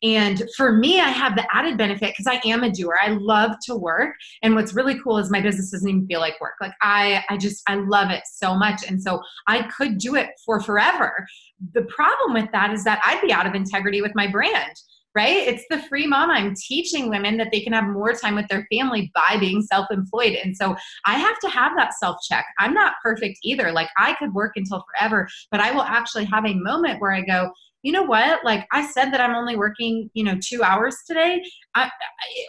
And 0.03 0.41
for 0.57 0.73
me, 0.73 0.99
I 0.99 1.09
have 1.09 1.35
the 1.35 1.45
added 1.55 1.77
benefit 1.77 2.15
because 2.17 2.25
I 2.25 2.41
am 2.49 2.63
a 2.63 2.71
doer. 2.71 2.97
I 2.99 3.09
love 3.09 3.51
to 3.65 3.75
work. 3.75 4.15
And 4.41 4.55
what's 4.55 4.73
really 4.73 4.99
cool 4.99 5.19
is 5.19 5.29
my 5.29 5.41
business 5.41 5.69
doesn't 5.69 5.87
even 5.87 6.07
feel 6.07 6.19
like 6.19 6.41
work. 6.41 6.55
Like 6.59 6.73
I, 6.81 7.23
I 7.29 7.37
just, 7.37 7.61
I 7.67 7.75
love 7.75 8.09
it 8.09 8.23
so 8.25 8.55
much. 8.55 8.81
And 8.87 9.01
so 9.01 9.21
I 9.47 9.63
could 9.63 9.99
do 9.99 10.15
it 10.15 10.29
for 10.43 10.59
forever. 10.59 11.25
The 11.73 11.83
problem 11.83 12.33
with 12.33 12.51
that 12.51 12.73
is 12.73 12.83
that 12.85 12.99
I'd 13.05 13.21
be 13.21 13.31
out 13.31 13.45
of 13.45 13.53
integrity 13.53 14.01
with 14.01 14.13
my 14.15 14.25
brand 14.25 14.73
right? 15.15 15.47
It's 15.47 15.65
the 15.69 15.81
free 15.83 16.07
mom. 16.07 16.29
I'm 16.29 16.55
teaching 16.55 17.09
women 17.09 17.37
that 17.37 17.49
they 17.51 17.61
can 17.61 17.73
have 17.73 17.85
more 17.85 18.13
time 18.13 18.35
with 18.35 18.47
their 18.47 18.67
family 18.71 19.11
by 19.13 19.37
being 19.39 19.61
self 19.61 19.87
employed. 19.91 20.37
And 20.43 20.55
so 20.55 20.75
I 21.05 21.15
have 21.15 21.39
to 21.39 21.49
have 21.49 21.73
that 21.77 21.93
self 21.93 22.17
check. 22.27 22.45
I'm 22.59 22.73
not 22.73 22.93
perfect 23.03 23.39
either. 23.43 23.71
Like 23.71 23.89
I 23.97 24.13
could 24.13 24.33
work 24.33 24.53
until 24.55 24.83
forever, 24.91 25.27
but 25.51 25.59
I 25.59 25.71
will 25.71 25.83
actually 25.83 26.25
have 26.25 26.45
a 26.45 26.53
moment 26.53 27.01
where 27.01 27.13
I 27.13 27.21
go, 27.21 27.51
you 27.83 27.91
know 27.91 28.03
what? 28.03 28.43
Like 28.45 28.67
I 28.71 28.85
said 28.87 29.11
that 29.11 29.21
I'm 29.21 29.35
only 29.35 29.55
working, 29.55 30.09
you 30.13 30.23
know, 30.23 30.37
two 30.39 30.63
hours 30.63 30.97
today. 31.07 31.43
I, 31.73 31.89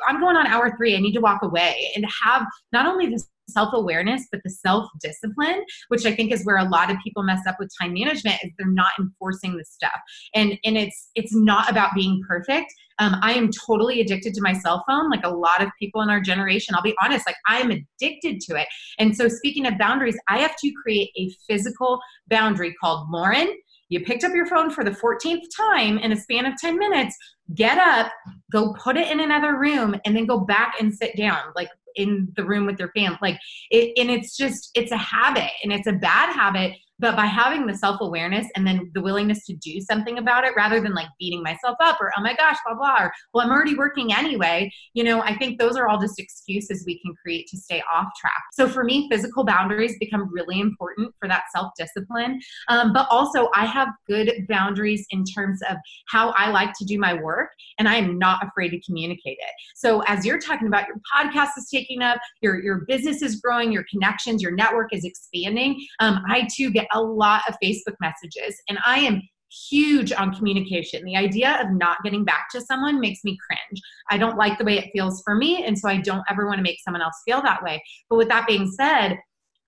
am 0.08 0.20
going 0.20 0.36
on 0.36 0.46
hour 0.46 0.76
three. 0.76 0.94
I 0.96 1.00
need 1.00 1.14
to 1.14 1.20
walk 1.20 1.42
away 1.42 1.90
and 1.96 2.04
have 2.22 2.46
not 2.72 2.86
only 2.86 3.06
this 3.06 3.28
self 3.48 3.72
awareness, 3.72 4.26
but 4.30 4.40
the 4.44 4.50
self 4.50 4.88
discipline, 5.00 5.64
which 5.88 6.06
I 6.06 6.14
think 6.14 6.32
is 6.32 6.44
where 6.44 6.56
a 6.56 6.68
lot 6.68 6.90
of 6.90 6.96
people 7.02 7.22
mess 7.22 7.40
up 7.46 7.56
with 7.58 7.70
time 7.80 7.92
management, 7.92 8.36
is 8.42 8.50
they're 8.58 8.68
not 8.68 8.92
enforcing 8.98 9.56
the 9.56 9.64
stuff. 9.64 10.00
And 10.34 10.58
and 10.64 10.76
it's 10.76 11.10
it's 11.14 11.34
not 11.34 11.70
about 11.70 11.94
being 11.94 12.20
perfect. 12.26 12.72
Um, 12.98 13.16
I 13.22 13.32
am 13.32 13.50
totally 13.66 14.00
addicted 14.00 14.34
to 14.34 14.42
my 14.42 14.52
cell 14.52 14.84
phone, 14.86 15.10
like 15.10 15.24
a 15.24 15.30
lot 15.30 15.62
of 15.62 15.70
people 15.78 16.02
in 16.02 16.10
our 16.10 16.20
generation. 16.20 16.74
I'll 16.74 16.82
be 16.82 16.94
honest, 17.02 17.26
like 17.26 17.36
I'm 17.46 17.70
addicted 17.70 18.40
to 18.42 18.60
it. 18.60 18.68
And 18.98 19.16
so, 19.16 19.28
speaking 19.28 19.66
of 19.66 19.78
boundaries, 19.78 20.18
I 20.28 20.38
have 20.38 20.56
to 20.56 20.72
create 20.82 21.10
a 21.16 21.30
physical 21.48 21.98
boundary 22.28 22.74
called 22.80 23.08
Lauren. 23.10 23.48
You 23.88 24.00
picked 24.00 24.24
up 24.24 24.32
your 24.32 24.46
phone 24.46 24.70
for 24.70 24.84
the 24.84 24.90
14th 24.90 25.42
time 25.54 25.98
in 25.98 26.12
a 26.12 26.16
span 26.16 26.46
of 26.46 26.54
10 26.56 26.78
minutes. 26.78 27.14
Get 27.54 27.76
up, 27.76 28.10
go 28.50 28.72
put 28.82 28.96
it 28.96 29.10
in 29.10 29.20
another 29.20 29.58
room, 29.58 29.94
and 30.06 30.16
then 30.16 30.24
go 30.24 30.40
back 30.40 30.76
and 30.80 30.94
sit 30.94 31.14
down. 31.14 31.40
Like 31.54 31.68
in 31.96 32.32
the 32.36 32.44
room 32.44 32.66
with 32.66 32.78
their 32.78 32.90
family 32.94 33.18
like 33.22 33.38
it 33.70 33.92
and 33.98 34.10
it's 34.10 34.36
just 34.36 34.70
it's 34.74 34.92
a 34.92 34.96
habit 34.96 35.50
and 35.62 35.72
it's 35.72 35.86
a 35.86 35.92
bad 35.92 36.32
habit 36.32 36.72
but 37.02 37.16
by 37.16 37.26
having 37.26 37.66
the 37.66 37.74
self-awareness 37.74 38.46
and 38.56 38.66
then 38.66 38.90
the 38.94 39.02
willingness 39.02 39.44
to 39.44 39.54
do 39.56 39.80
something 39.80 40.18
about 40.18 40.44
it 40.44 40.52
rather 40.56 40.80
than 40.80 40.94
like 40.94 41.08
beating 41.18 41.42
myself 41.42 41.76
up 41.80 42.00
or 42.00 42.12
oh 42.16 42.22
my 42.22 42.34
gosh 42.34 42.56
blah 42.64 42.74
blah 42.74 42.96
or 43.04 43.12
well 43.34 43.44
i'm 43.44 43.52
already 43.52 43.74
working 43.74 44.14
anyway 44.14 44.70
you 44.94 45.04
know 45.04 45.20
i 45.22 45.36
think 45.36 45.58
those 45.58 45.76
are 45.76 45.88
all 45.88 46.00
just 46.00 46.18
excuses 46.18 46.84
we 46.86 47.00
can 47.00 47.12
create 47.20 47.46
to 47.48 47.56
stay 47.56 47.82
off 47.92 48.06
track. 48.18 48.42
So 48.52 48.68
for 48.68 48.84
me 48.84 49.08
physical 49.10 49.44
boundaries 49.44 49.96
become 49.98 50.32
really 50.32 50.60
important 50.60 51.12
for 51.18 51.28
that 51.28 51.42
self-discipline. 51.54 52.40
Um, 52.68 52.92
but 52.92 53.08
also 53.10 53.50
i 53.54 53.66
have 53.66 53.88
good 54.06 54.32
boundaries 54.48 55.04
in 55.10 55.24
terms 55.24 55.60
of 55.68 55.76
how 56.08 56.30
i 56.30 56.50
like 56.50 56.72
to 56.78 56.84
do 56.84 56.98
my 56.98 57.14
work 57.14 57.50
and 57.78 57.88
i 57.88 57.96
am 57.96 58.18
not 58.18 58.46
afraid 58.46 58.70
to 58.70 58.80
communicate 58.80 59.38
it. 59.38 59.54
So 59.74 60.02
as 60.02 60.24
you're 60.24 60.38
talking 60.38 60.68
about 60.68 60.86
your 60.86 61.00
podcast 61.12 61.50
is 61.58 61.68
taking 61.68 62.02
up 62.02 62.20
your 62.40 62.62
your 62.62 62.84
business 62.86 63.22
is 63.22 63.40
growing 63.40 63.72
your 63.72 63.84
connections 63.90 64.40
your 64.40 64.52
network 64.52 64.94
is 64.94 65.04
expanding 65.04 65.84
um, 65.98 66.22
i 66.28 66.46
too 66.54 66.70
get 66.70 66.86
a 66.94 67.00
lot 67.00 67.42
of 67.48 67.56
Facebook 67.62 67.94
messages, 68.00 68.60
and 68.68 68.78
I 68.84 69.00
am 69.00 69.22
huge 69.70 70.12
on 70.12 70.34
communication. 70.34 71.04
The 71.04 71.16
idea 71.16 71.58
of 71.60 71.72
not 71.72 71.98
getting 72.02 72.24
back 72.24 72.46
to 72.52 72.60
someone 72.60 73.00
makes 73.00 73.20
me 73.22 73.38
cringe. 73.46 73.80
I 74.10 74.16
don't 74.16 74.38
like 74.38 74.58
the 74.58 74.64
way 74.64 74.78
it 74.78 74.90
feels 74.92 75.22
for 75.24 75.34
me, 75.34 75.64
and 75.64 75.78
so 75.78 75.88
I 75.88 75.98
don't 75.98 76.24
ever 76.28 76.46
want 76.46 76.58
to 76.58 76.62
make 76.62 76.78
someone 76.84 77.02
else 77.02 77.20
feel 77.24 77.42
that 77.42 77.62
way. 77.62 77.82
But 78.08 78.16
with 78.16 78.28
that 78.28 78.46
being 78.46 78.70
said, 78.70 79.18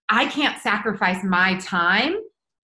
I 0.09 0.27
can't 0.27 0.61
sacrifice 0.61 1.23
my 1.25 1.59
time 1.59 2.17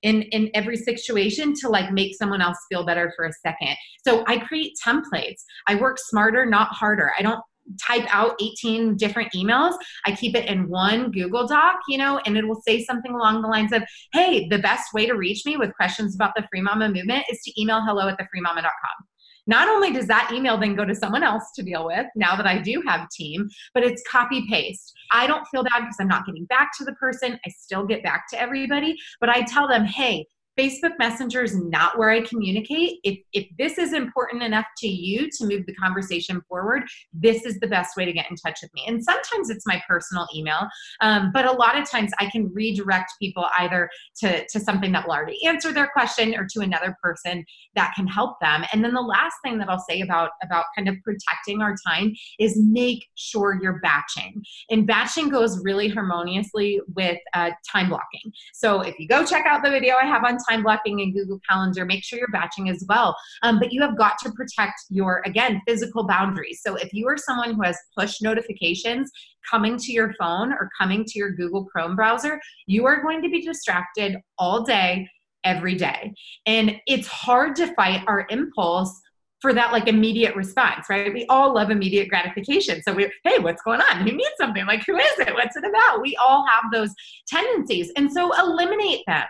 in 0.02 0.22
in 0.22 0.50
every 0.54 0.76
situation 0.76 1.54
to 1.54 1.68
like 1.68 1.92
make 1.92 2.14
someone 2.16 2.40
else 2.40 2.58
feel 2.70 2.84
better 2.86 3.12
for 3.16 3.26
a 3.26 3.32
second. 3.32 3.76
So 4.06 4.24
I 4.26 4.38
create 4.38 4.72
templates. 4.84 5.42
I 5.66 5.74
work 5.74 5.98
smarter, 5.98 6.46
not 6.46 6.68
harder. 6.68 7.12
I 7.18 7.22
don't 7.22 7.40
type 7.80 8.06
out 8.08 8.40
18 8.40 8.96
different 8.96 9.32
emails. 9.34 9.76
I 10.06 10.12
keep 10.12 10.34
it 10.34 10.46
in 10.46 10.68
one 10.68 11.10
Google 11.10 11.46
Doc, 11.46 11.76
you 11.88 11.98
know, 11.98 12.20
and 12.26 12.36
it 12.36 12.46
will 12.46 12.60
say 12.66 12.82
something 12.82 13.12
along 13.12 13.42
the 13.42 13.48
lines 13.48 13.72
of, 13.72 13.82
hey, 14.12 14.48
the 14.48 14.58
best 14.58 14.92
way 14.92 15.06
to 15.06 15.14
reach 15.14 15.44
me 15.46 15.56
with 15.56 15.74
questions 15.74 16.14
about 16.14 16.32
the 16.36 16.46
Free 16.50 16.62
Mama 16.62 16.88
movement 16.88 17.24
is 17.30 17.40
to 17.44 17.60
email 17.60 17.80
hello 17.80 18.08
at 18.08 18.18
thefreemama.com. 18.18 19.06
Not 19.46 19.68
only 19.68 19.92
does 19.92 20.06
that 20.06 20.30
email 20.32 20.58
then 20.58 20.76
go 20.76 20.84
to 20.84 20.94
someone 20.94 21.22
else 21.22 21.44
to 21.56 21.62
deal 21.62 21.86
with 21.86 22.06
now 22.14 22.36
that 22.36 22.46
I 22.46 22.58
do 22.58 22.82
have 22.86 23.08
team, 23.10 23.48
but 23.74 23.82
it's 23.82 24.02
copy 24.08 24.46
paste. 24.48 24.92
I 25.12 25.26
don't 25.26 25.46
feel 25.48 25.64
bad 25.64 25.80
because 25.80 25.96
I'm 25.98 26.08
not 26.08 26.26
getting 26.26 26.44
back 26.44 26.70
to 26.78 26.84
the 26.84 26.92
person. 26.92 27.38
I 27.44 27.50
still 27.50 27.84
get 27.84 28.02
back 28.02 28.28
to 28.30 28.40
everybody, 28.40 28.96
but 29.20 29.28
I 29.28 29.42
tell 29.42 29.66
them, 29.66 29.84
hey, 29.84 30.26
Facebook 30.60 30.98
Messenger 30.98 31.42
is 31.42 31.56
not 31.56 31.98
where 31.98 32.10
I 32.10 32.20
communicate. 32.20 32.98
If, 33.02 33.18
if 33.32 33.46
this 33.56 33.78
is 33.78 33.94
important 33.94 34.42
enough 34.42 34.66
to 34.78 34.88
you 34.88 35.30
to 35.38 35.46
move 35.46 35.64
the 35.64 35.74
conversation 35.74 36.42
forward, 36.48 36.82
this 37.14 37.46
is 37.46 37.58
the 37.60 37.66
best 37.66 37.96
way 37.96 38.04
to 38.04 38.12
get 38.12 38.30
in 38.30 38.36
touch 38.36 38.58
with 38.60 38.70
me. 38.74 38.84
And 38.86 39.02
sometimes 39.02 39.48
it's 39.48 39.66
my 39.66 39.82
personal 39.88 40.26
email, 40.34 40.68
um, 41.00 41.30
but 41.32 41.46
a 41.46 41.52
lot 41.52 41.78
of 41.78 41.88
times 41.88 42.12
I 42.18 42.28
can 42.28 42.52
redirect 42.52 43.12
people 43.18 43.46
either 43.58 43.88
to, 44.18 44.46
to 44.48 44.60
something 44.60 44.92
that 44.92 45.06
will 45.06 45.14
already 45.14 45.42
answer 45.46 45.72
their 45.72 45.88
question 45.94 46.34
or 46.34 46.46
to 46.52 46.60
another 46.60 46.94
person 47.02 47.42
that 47.74 47.94
can 47.96 48.06
help 48.06 48.38
them. 48.42 48.64
And 48.72 48.84
then 48.84 48.92
the 48.92 49.00
last 49.00 49.36
thing 49.42 49.56
that 49.58 49.70
I'll 49.70 49.84
say 49.88 50.02
about, 50.02 50.32
about 50.42 50.66
kind 50.76 50.90
of 50.90 50.96
protecting 51.02 51.62
our 51.62 51.74
time 51.86 52.12
is 52.38 52.60
make 52.60 53.06
sure 53.14 53.58
you're 53.62 53.80
batching. 53.80 54.42
And 54.70 54.86
batching 54.86 55.30
goes 55.30 55.64
really 55.64 55.88
harmoniously 55.88 56.80
with 56.94 57.18
uh, 57.32 57.52
time 57.70 57.88
blocking. 57.88 58.30
So 58.52 58.82
if 58.82 58.98
you 58.98 59.08
go 59.08 59.24
check 59.24 59.46
out 59.46 59.62
the 59.62 59.70
video 59.70 59.94
I 59.96 60.04
have 60.04 60.22
on 60.24 60.36
time 60.50 60.62
blocking 60.62 61.00
in 61.00 61.12
Google 61.12 61.40
Calendar. 61.48 61.84
Make 61.84 62.04
sure 62.04 62.18
you're 62.18 62.28
batching 62.28 62.68
as 62.68 62.84
well. 62.88 63.16
Um, 63.42 63.58
but 63.58 63.72
you 63.72 63.80
have 63.82 63.96
got 63.96 64.18
to 64.22 64.30
protect 64.32 64.80
your, 64.88 65.22
again, 65.24 65.60
physical 65.66 66.06
boundaries. 66.06 66.60
So 66.62 66.76
if 66.76 66.92
you 66.92 67.06
are 67.08 67.16
someone 67.16 67.54
who 67.54 67.62
has 67.62 67.78
push 67.96 68.20
notifications 68.20 69.10
coming 69.48 69.76
to 69.78 69.92
your 69.92 70.12
phone 70.18 70.52
or 70.52 70.70
coming 70.78 71.04
to 71.04 71.18
your 71.18 71.30
Google 71.32 71.64
Chrome 71.64 71.96
browser, 71.96 72.40
you 72.66 72.86
are 72.86 73.02
going 73.02 73.22
to 73.22 73.28
be 73.28 73.42
distracted 73.42 74.16
all 74.38 74.62
day, 74.62 75.08
every 75.44 75.74
day. 75.74 76.12
And 76.46 76.76
it's 76.86 77.06
hard 77.06 77.56
to 77.56 77.72
fight 77.74 78.02
our 78.06 78.26
impulse 78.30 79.00
for 79.40 79.54
that 79.54 79.72
like 79.72 79.88
immediate 79.88 80.36
response, 80.36 80.86
right? 80.90 81.12
We 81.12 81.24
all 81.30 81.54
love 81.54 81.70
immediate 81.70 82.10
gratification. 82.10 82.82
So 82.82 82.92
we, 82.92 83.10
hey, 83.24 83.38
what's 83.38 83.62
going 83.62 83.80
on? 83.80 84.06
Who 84.06 84.12
needs 84.12 84.34
something? 84.38 84.66
Like, 84.66 84.84
who 84.84 84.98
is 84.98 85.18
it? 85.18 85.32
What's 85.32 85.56
it 85.56 85.64
about? 85.64 86.02
We 86.02 86.14
all 86.16 86.46
have 86.46 86.64
those 86.70 86.90
tendencies. 87.26 87.90
And 87.96 88.12
so 88.12 88.38
eliminate 88.38 89.00
them. 89.06 89.24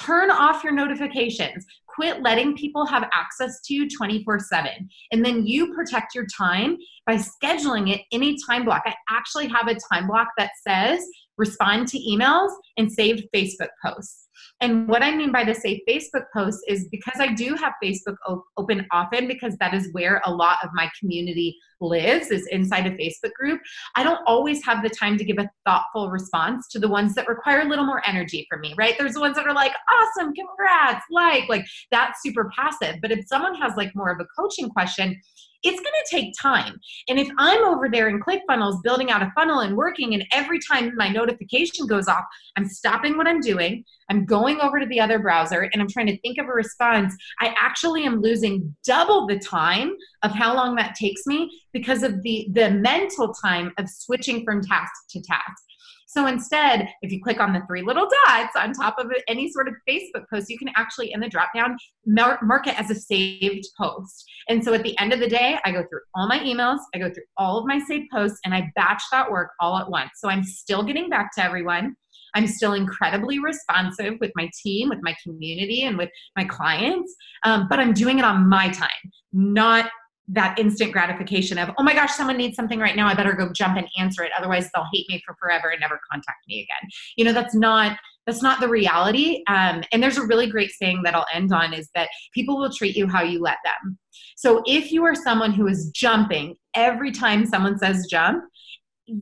Turn 0.00 0.30
off 0.30 0.64
your 0.64 0.72
notifications. 0.72 1.66
Quit 1.86 2.22
letting 2.22 2.56
people 2.56 2.86
have 2.86 3.08
access 3.12 3.60
to 3.66 3.74
you 3.74 3.88
24 3.88 4.38
7. 4.38 4.88
And 5.12 5.24
then 5.24 5.46
you 5.46 5.74
protect 5.74 6.14
your 6.14 6.26
time 6.26 6.76
by 7.06 7.16
scheduling 7.16 7.92
it 7.92 8.02
in 8.10 8.22
a 8.22 8.36
time 8.46 8.64
block. 8.64 8.82
I 8.86 8.94
actually 9.10 9.48
have 9.48 9.68
a 9.68 9.76
time 9.92 10.06
block 10.06 10.28
that 10.38 10.52
says 10.66 11.04
respond 11.36 11.88
to 11.88 11.98
emails 11.98 12.50
and 12.76 12.90
save 12.90 13.24
Facebook 13.34 13.70
posts. 13.84 14.28
And 14.60 14.88
what 14.88 15.02
I 15.02 15.14
mean 15.14 15.32
by 15.32 15.44
the 15.44 15.54
save 15.54 15.80
Facebook 15.88 16.24
posts 16.34 16.62
is 16.68 16.88
because 16.88 17.20
I 17.20 17.32
do 17.32 17.54
have 17.54 17.72
Facebook 17.82 18.16
op- 18.26 18.44
open 18.56 18.86
often 18.92 19.26
because 19.26 19.56
that 19.56 19.74
is 19.74 19.88
where 19.92 20.20
a 20.24 20.32
lot 20.32 20.58
of 20.62 20.70
my 20.74 20.90
community 20.98 21.56
lives 21.80 22.30
is 22.30 22.46
inside 22.48 22.86
a 22.86 22.90
Facebook 22.90 23.32
group. 23.38 23.60
I 23.96 24.02
don't 24.02 24.20
always 24.26 24.64
have 24.64 24.82
the 24.82 24.90
time 24.90 25.16
to 25.18 25.24
give 25.24 25.38
a 25.38 25.48
thoughtful 25.64 26.10
response 26.10 26.68
to 26.68 26.78
the 26.78 26.88
ones 26.88 27.14
that 27.14 27.28
require 27.28 27.60
a 27.60 27.68
little 27.68 27.86
more 27.86 28.02
energy 28.06 28.46
from 28.50 28.60
me, 28.60 28.74
right? 28.76 28.94
There's 28.98 29.14
the 29.14 29.20
ones 29.20 29.36
that 29.36 29.46
are 29.46 29.54
like, 29.54 29.72
awesome, 29.90 30.34
congrats, 30.34 31.04
like, 31.10 31.48
like 31.48 31.64
that's 31.90 32.22
super 32.22 32.50
passive. 32.56 32.96
But 33.00 33.12
if 33.12 33.26
someone 33.26 33.54
has 33.56 33.72
like 33.76 33.94
more 33.94 34.10
of 34.10 34.20
a 34.20 34.26
coaching 34.38 34.68
question, 34.68 35.18
it's 35.62 35.80
going 35.80 35.84
to 35.84 36.10
take 36.10 36.32
time. 36.40 36.80
And 37.08 37.18
if 37.18 37.28
I'm 37.38 37.62
over 37.64 37.88
there 37.90 38.08
in 38.08 38.20
ClickFunnels 38.20 38.82
building 38.82 39.10
out 39.10 39.22
a 39.22 39.30
funnel 39.34 39.60
and 39.60 39.76
working, 39.76 40.14
and 40.14 40.24
every 40.32 40.58
time 40.70 40.92
my 40.96 41.08
notification 41.08 41.86
goes 41.86 42.08
off, 42.08 42.24
I'm 42.56 42.66
stopping 42.66 43.16
what 43.16 43.26
I'm 43.26 43.40
doing, 43.40 43.84
I'm 44.10 44.24
going 44.24 44.60
over 44.60 44.80
to 44.80 44.86
the 44.86 45.00
other 45.00 45.18
browser, 45.20 45.70
and 45.72 45.80
I'm 45.80 45.88
trying 45.88 46.08
to 46.08 46.18
think 46.20 46.38
of 46.38 46.46
a 46.46 46.52
response, 46.52 47.14
I 47.40 47.54
actually 47.58 48.04
am 48.04 48.20
losing 48.20 48.74
double 48.84 49.26
the 49.26 49.38
time 49.38 49.92
of 50.22 50.32
how 50.32 50.54
long 50.54 50.74
that 50.76 50.96
takes 50.96 51.26
me 51.26 51.48
because 51.72 52.02
of 52.02 52.20
the, 52.22 52.48
the 52.52 52.70
mental 52.72 53.32
time 53.32 53.72
of 53.78 53.88
switching 53.88 54.44
from 54.44 54.62
task 54.62 54.92
to 55.10 55.22
task. 55.22 55.62
So 56.08 56.26
instead, 56.26 56.88
if 57.02 57.12
you 57.12 57.22
click 57.22 57.38
on 57.38 57.52
the 57.52 57.62
three 57.68 57.82
little 57.82 58.08
dots 58.26 58.56
on 58.56 58.72
top 58.72 58.96
of 58.98 59.12
any 59.28 59.48
sort 59.48 59.68
of 59.68 59.74
Facebook 59.88 60.24
post, 60.28 60.50
you 60.50 60.58
can 60.58 60.70
actually 60.76 61.12
in 61.12 61.20
the 61.20 61.28
drop 61.28 61.50
down 61.54 61.76
mark 62.04 62.66
it 62.66 62.76
as 62.80 62.90
a 62.90 62.96
saved 62.96 63.68
post. 63.78 64.24
And 64.48 64.64
so 64.64 64.74
at 64.74 64.82
the 64.82 64.98
end 64.98 65.12
of 65.12 65.20
the 65.20 65.28
day, 65.28 65.60
I 65.64 65.70
go 65.70 65.84
through 65.88 66.00
all 66.16 66.26
my 66.26 66.40
emails, 66.40 66.78
I 66.96 66.98
go 66.98 67.10
through 67.10 67.22
all 67.36 67.58
of 67.58 67.66
my 67.66 67.78
saved 67.86 68.08
posts, 68.12 68.40
and 68.44 68.52
I 68.52 68.72
batch 68.74 69.04
that 69.12 69.30
work 69.30 69.50
all 69.60 69.78
at 69.78 69.88
once. 69.88 70.10
So 70.16 70.28
I'm 70.28 70.42
still 70.42 70.82
getting 70.82 71.08
back 71.10 71.32
to 71.36 71.44
everyone. 71.44 71.94
I'm 72.34 72.46
still 72.46 72.74
incredibly 72.74 73.38
responsive 73.38 74.14
with 74.20 74.32
my 74.34 74.50
team, 74.62 74.88
with 74.88 75.00
my 75.02 75.14
community, 75.22 75.82
and 75.82 75.98
with 75.98 76.10
my 76.36 76.44
clients, 76.44 77.14
um, 77.44 77.66
but 77.68 77.78
I'm 77.78 77.92
doing 77.92 78.18
it 78.18 78.24
on 78.24 78.48
my 78.48 78.68
time, 78.68 78.88
not 79.32 79.90
that 80.32 80.58
instant 80.58 80.92
gratification 80.92 81.58
of 81.58 81.70
oh 81.76 81.82
my 81.82 81.92
gosh 81.92 82.12
someone 82.12 82.36
needs 82.36 82.54
something 82.54 82.78
right 82.78 82.94
now 82.94 83.08
i 83.08 83.14
better 83.14 83.32
go 83.32 83.50
jump 83.52 83.76
and 83.76 83.88
answer 83.98 84.22
it 84.22 84.30
otherwise 84.38 84.70
they'll 84.72 84.86
hate 84.92 85.08
me 85.08 85.20
for 85.26 85.34
forever 85.40 85.70
and 85.70 85.80
never 85.80 85.98
contact 86.10 86.38
me 86.46 86.60
again. 86.60 86.88
You 87.16 87.24
know 87.24 87.32
that's 87.32 87.54
not 87.54 87.96
that's 88.26 88.42
not 88.42 88.60
the 88.60 88.68
reality 88.68 89.42
um, 89.48 89.82
and 89.90 90.02
there's 90.02 90.18
a 90.18 90.26
really 90.26 90.48
great 90.48 90.70
saying 90.70 91.02
that 91.04 91.14
i'll 91.14 91.26
end 91.32 91.52
on 91.52 91.74
is 91.74 91.90
that 91.94 92.08
people 92.32 92.58
will 92.58 92.72
treat 92.72 92.96
you 92.96 93.08
how 93.08 93.22
you 93.22 93.40
let 93.40 93.58
them. 93.64 93.98
So 94.36 94.62
if 94.66 94.92
you 94.92 95.04
are 95.04 95.14
someone 95.14 95.52
who 95.52 95.66
is 95.66 95.90
jumping 95.94 96.56
every 96.74 97.10
time 97.10 97.46
someone 97.46 97.78
says 97.78 98.06
jump 98.08 98.44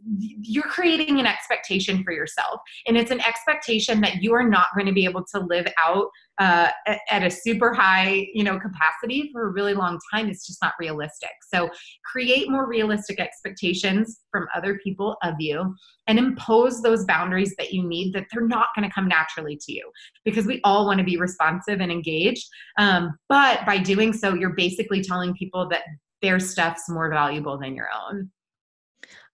you're 0.08 0.64
creating 0.64 1.18
an 1.20 1.26
expectation 1.26 2.02
for 2.04 2.12
yourself. 2.12 2.60
And 2.86 2.96
it's 2.96 3.10
an 3.10 3.20
expectation 3.20 4.00
that 4.02 4.22
you 4.22 4.34
are 4.34 4.48
not 4.48 4.66
going 4.74 4.86
to 4.86 4.92
be 4.92 5.04
able 5.04 5.24
to 5.34 5.40
live 5.40 5.66
out 5.82 6.08
uh, 6.38 6.70
at 7.10 7.24
a 7.24 7.30
super 7.30 7.74
high 7.74 8.28
you 8.32 8.44
know 8.44 8.58
capacity 8.60 9.30
for 9.32 9.48
a 9.48 9.52
really 9.52 9.74
long 9.74 9.98
time. 10.12 10.28
It's 10.28 10.46
just 10.46 10.62
not 10.62 10.74
realistic. 10.78 11.30
So 11.52 11.68
create 12.04 12.50
more 12.50 12.68
realistic 12.68 13.18
expectations 13.20 14.20
from 14.30 14.46
other 14.54 14.78
people 14.84 15.16
of 15.22 15.34
you 15.38 15.74
and 16.06 16.18
impose 16.18 16.80
those 16.80 17.04
boundaries 17.04 17.54
that 17.58 17.72
you 17.72 17.86
need 17.86 18.12
that 18.14 18.26
they're 18.32 18.46
not 18.46 18.68
going 18.76 18.88
to 18.88 18.94
come 18.94 19.08
naturally 19.08 19.56
to 19.56 19.72
you 19.72 19.90
because 20.24 20.46
we 20.46 20.60
all 20.64 20.86
want 20.86 20.98
to 20.98 21.04
be 21.04 21.16
responsive 21.16 21.80
and 21.80 21.90
engaged. 21.90 22.46
Um, 22.78 23.16
but 23.28 23.66
by 23.66 23.78
doing 23.78 24.12
so 24.12 24.34
you're 24.34 24.54
basically 24.54 25.02
telling 25.02 25.34
people 25.34 25.68
that 25.70 25.82
their 26.22 26.40
stuff's 26.40 26.88
more 26.88 27.10
valuable 27.10 27.58
than 27.58 27.74
your 27.74 27.88
own 28.08 28.30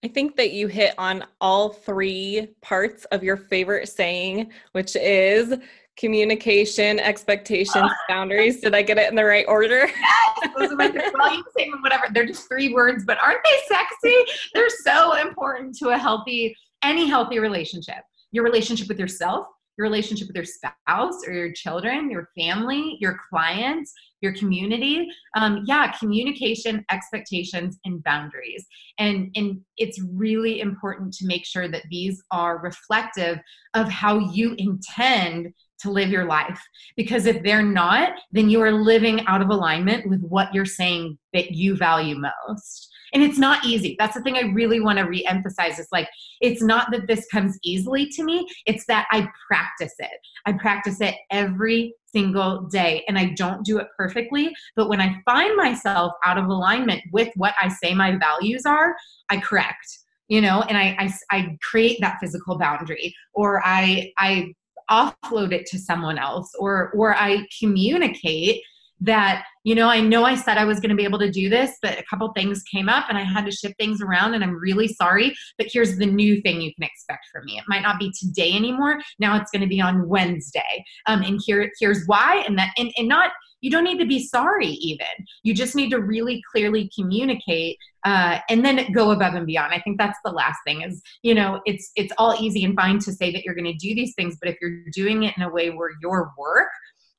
I 0.04 0.08
think 0.08 0.36
that 0.36 0.52
you 0.52 0.66
hit 0.66 0.92
on 0.98 1.24
all 1.40 1.70
three 1.70 2.48
parts 2.60 3.06
of 3.06 3.24
your 3.24 3.38
favorite 3.38 3.88
saying, 3.88 4.50
which 4.72 4.96
is 4.96 5.54
communication, 5.96 7.00
expectations, 7.00 7.74
ah. 7.76 7.96
boundaries. 8.06 8.60
Did 8.60 8.74
I 8.74 8.82
get 8.82 8.98
it 8.98 9.08
in 9.08 9.16
the 9.16 9.24
right 9.24 9.46
order? 9.48 9.88
Yes, 10.42 10.52
those 10.58 10.72
are 10.72 10.76
my 10.76 11.10
well, 11.16 11.34
you 11.34 11.44
say 11.56 11.70
whatever. 11.80 12.08
They're 12.12 12.26
just 12.26 12.48
three 12.48 12.74
words, 12.74 13.04
but 13.06 13.16
aren't 13.22 13.38
they 13.44 13.56
sexy? 13.74 14.32
They're 14.52 14.68
so 14.68 15.14
important 15.14 15.78
to 15.78 15.90
a 15.90 15.96
healthy, 15.96 16.54
any 16.82 17.08
healthy 17.08 17.38
relationship. 17.38 18.02
Your 18.32 18.42
relationship 18.42 18.88
with 18.88 18.98
yourself, 18.98 19.46
your 19.76 19.86
relationship 19.86 20.28
with 20.28 20.36
your 20.36 20.44
spouse 20.44 21.26
or 21.26 21.32
your 21.32 21.52
children, 21.52 22.10
your 22.10 22.28
family, 22.36 22.96
your 23.00 23.18
clients, 23.28 23.92
your 24.20 24.34
community. 24.34 25.08
Um, 25.36 25.64
yeah, 25.66 25.92
communication, 25.92 26.84
expectations, 26.90 27.78
and 27.84 28.02
boundaries. 28.04 28.64
And, 28.98 29.30
and 29.34 29.60
it's 29.76 30.00
really 30.12 30.60
important 30.60 31.12
to 31.14 31.26
make 31.26 31.44
sure 31.44 31.68
that 31.68 31.84
these 31.90 32.22
are 32.30 32.58
reflective 32.58 33.38
of 33.74 33.88
how 33.88 34.18
you 34.18 34.54
intend 34.58 35.52
to 35.80 35.90
live 35.90 36.08
your 36.08 36.24
life. 36.24 36.60
Because 36.96 37.26
if 37.26 37.42
they're 37.42 37.62
not, 37.62 38.12
then 38.32 38.48
you 38.48 38.62
are 38.62 38.72
living 38.72 39.26
out 39.26 39.42
of 39.42 39.50
alignment 39.50 40.08
with 40.08 40.22
what 40.22 40.54
you're 40.54 40.64
saying 40.64 41.18
that 41.32 41.50
you 41.50 41.76
value 41.76 42.16
most 42.16 42.90
and 43.14 43.22
it's 43.22 43.38
not 43.38 43.64
easy. 43.64 43.94
That's 43.98 44.14
the 44.14 44.22
thing 44.22 44.36
i 44.36 44.52
really 44.52 44.80
want 44.80 44.98
to 44.98 45.04
re-emphasize 45.04 45.78
is 45.78 45.88
like 45.92 46.08
it's 46.40 46.62
not 46.62 46.90
that 46.90 47.06
this 47.06 47.26
comes 47.32 47.58
easily 47.62 48.08
to 48.08 48.24
me 48.24 48.46
it's 48.66 48.84
that 48.86 49.06
i 49.10 49.28
practice 49.46 49.94
it. 49.98 50.10
I 50.46 50.52
practice 50.52 51.00
it 51.00 51.14
every 51.30 51.94
single 52.06 52.62
day 52.62 53.04
and 53.08 53.18
i 53.18 53.26
don't 53.36 53.64
do 53.64 53.78
it 53.78 53.88
perfectly 53.96 54.54
but 54.76 54.88
when 54.88 55.00
i 55.00 55.20
find 55.24 55.56
myself 55.56 56.12
out 56.24 56.38
of 56.38 56.46
alignment 56.46 57.02
with 57.12 57.28
what 57.36 57.54
i 57.60 57.68
say 57.68 57.94
my 57.94 58.16
values 58.16 58.64
are 58.66 58.94
i 59.30 59.36
correct 59.36 59.98
you 60.28 60.40
know 60.40 60.62
and 60.68 60.78
I, 60.78 60.96
I 60.98 61.36
i 61.36 61.58
create 61.62 62.00
that 62.00 62.18
physical 62.20 62.58
boundary 62.58 63.14
or 63.32 63.62
i 63.64 64.12
i 64.18 64.52
offload 64.90 65.52
it 65.52 65.66
to 65.66 65.78
someone 65.78 66.18
else 66.18 66.52
or 66.58 66.92
or 66.94 67.16
i 67.16 67.46
communicate 67.58 68.62
that 69.04 69.44
you 69.64 69.74
know 69.74 69.88
i 69.88 70.00
know 70.00 70.24
i 70.24 70.34
said 70.34 70.58
i 70.58 70.64
was 70.64 70.80
going 70.80 70.90
to 70.90 70.96
be 70.96 71.04
able 71.04 71.18
to 71.18 71.30
do 71.30 71.48
this 71.48 71.76
but 71.82 71.98
a 71.98 72.04
couple 72.04 72.30
things 72.32 72.62
came 72.62 72.88
up 72.88 73.06
and 73.08 73.16
i 73.16 73.22
had 73.22 73.44
to 73.44 73.50
shift 73.50 73.74
things 73.78 74.00
around 74.00 74.34
and 74.34 74.42
i'm 74.42 74.54
really 74.54 74.88
sorry 74.88 75.34
but 75.58 75.66
here's 75.70 75.96
the 75.96 76.06
new 76.06 76.40
thing 76.42 76.60
you 76.60 76.74
can 76.74 76.84
expect 76.84 77.26
from 77.32 77.44
me. 77.44 77.58
It 77.58 77.64
might 77.68 77.82
not 77.82 77.98
be 77.98 78.12
today 78.18 78.52
anymore. 78.52 79.00
Now 79.18 79.40
it's 79.40 79.50
going 79.50 79.62
to 79.62 79.68
be 79.68 79.80
on 79.80 80.08
wednesday. 80.08 80.84
Um, 81.06 81.22
and 81.22 81.40
here 81.44 81.70
here's 81.78 82.04
why 82.06 82.44
and 82.46 82.58
that 82.58 82.70
and, 82.78 82.92
and 82.96 83.08
not 83.08 83.32
you 83.60 83.70
don't 83.70 83.84
need 83.84 83.98
to 83.98 84.06
be 84.06 84.26
sorry 84.26 84.66
even. 84.66 85.06
You 85.42 85.54
just 85.54 85.74
need 85.74 85.88
to 85.90 85.98
really 85.98 86.42
clearly 86.52 86.90
communicate 86.94 87.78
uh, 88.04 88.40
and 88.50 88.62
then 88.62 88.92
go 88.92 89.10
above 89.10 89.32
and 89.32 89.46
beyond. 89.46 89.72
I 89.72 89.80
think 89.80 89.96
that's 89.96 90.18
the 90.22 90.30
last 90.30 90.58
thing 90.66 90.82
is 90.82 91.00
you 91.22 91.34
know 91.34 91.60
it's 91.64 91.90
it's 91.96 92.12
all 92.18 92.36
easy 92.38 92.64
and 92.64 92.76
fine 92.76 92.98
to 93.00 93.12
say 93.12 93.32
that 93.32 93.44
you're 93.44 93.54
going 93.54 93.64
to 93.64 93.72
do 93.72 93.94
these 93.94 94.14
things 94.14 94.36
but 94.40 94.50
if 94.50 94.56
you're 94.60 94.84
doing 94.92 95.22
it 95.24 95.34
in 95.36 95.42
a 95.42 95.50
way 95.50 95.70
where 95.70 95.90
your 96.02 96.32
work 96.36 96.68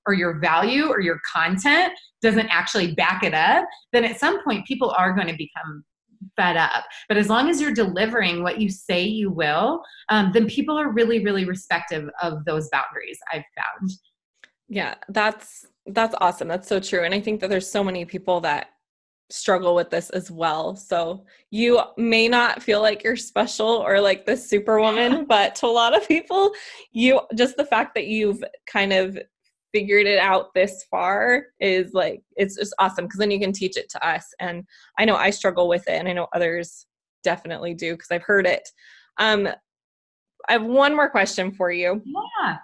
or 0.07 0.13
your 0.13 0.39
value 0.39 0.87
or 0.87 0.99
your 0.99 1.19
content 1.31 1.93
doesn't 2.21 2.47
actually 2.49 2.93
back 2.93 3.23
it 3.23 3.33
up, 3.33 3.65
then 3.93 4.03
at 4.03 4.19
some 4.19 4.43
point 4.43 4.65
people 4.65 4.91
are 4.97 5.13
going 5.13 5.27
to 5.27 5.35
become 5.37 5.83
fed 6.35 6.57
up. 6.57 6.85
But 7.07 7.17
as 7.17 7.29
long 7.29 7.49
as 7.49 7.61
you're 7.61 7.73
delivering 7.73 8.43
what 8.43 8.59
you 8.59 8.69
say 8.69 9.03
you 9.03 9.29
will, 9.29 9.81
um, 10.09 10.31
then 10.33 10.47
people 10.47 10.77
are 10.77 10.91
really, 10.91 11.23
really 11.23 11.45
respective 11.45 12.09
of 12.21 12.43
those 12.45 12.69
boundaries. 12.69 13.19
I've 13.31 13.43
found. 13.55 13.91
Yeah, 14.67 14.95
that's 15.09 15.65
that's 15.87 16.15
awesome. 16.19 16.47
That's 16.47 16.67
so 16.67 16.79
true. 16.79 17.03
And 17.03 17.13
I 17.13 17.19
think 17.19 17.39
that 17.41 17.49
there's 17.49 17.69
so 17.69 17.83
many 17.83 18.05
people 18.05 18.41
that 18.41 18.69
struggle 19.29 19.75
with 19.75 19.89
this 19.89 20.09
as 20.11 20.29
well. 20.29 20.75
So 20.75 21.25
you 21.51 21.81
may 21.97 22.27
not 22.27 22.61
feel 22.61 22.81
like 22.81 23.03
you're 23.03 23.15
special 23.15 23.67
or 23.67 23.99
like 23.99 24.25
the 24.25 24.37
superwoman, 24.51 25.25
but 25.25 25.55
to 25.55 25.65
a 25.65 25.67
lot 25.67 25.95
of 25.95 26.07
people, 26.07 26.51
you 26.91 27.21
just 27.35 27.57
the 27.57 27.65
fact 27.65 27.95
that 27.95 28.07
you've 28.07 28.43
kind 28.67 28.93
of 28.93 29.17
figured 29.75 30.07
it 30.07 30.19
out 30.19 30.53
this 30.53 30.85
far 30.89 31.47
is 31.59 31.91
like 31.93 32.21
it's 32.37 32.55
just 32.55 32.73
awesome 32.79 33.03
because 33.03 33.19
then 33.19 33.29
you 33.29 33.41
can 33.41 33.51
teach 33.51 33.75
it 33.75 33.89
to 33.89 34.07
us 34.07 34.25
and 34.39 34.63
i 34.97 35.03
know 35.03 35.17
i 35.17 35.29
struggle 35.29 35.67
with 35.67 35.85
it 35.89 35.99
and 35.99 36.07
i 36.07 36.13
know 36.13 36.27
others 36.31 36.85
definitely 37.25 37.73
do 37.73 37.91
because 37.91 38.09
i've 38.09 38.23
heard 38.23 38.47
it. 38.47 38.65
Um 39.17 39.49
i 40.47 40.53
have 40.53 40.63
one 40.63 40.95
more 40.95 41.09
question 41.09 41.51
for 41.51 41.71
you. 41.71 42.01
Yeah. 42.05 42.57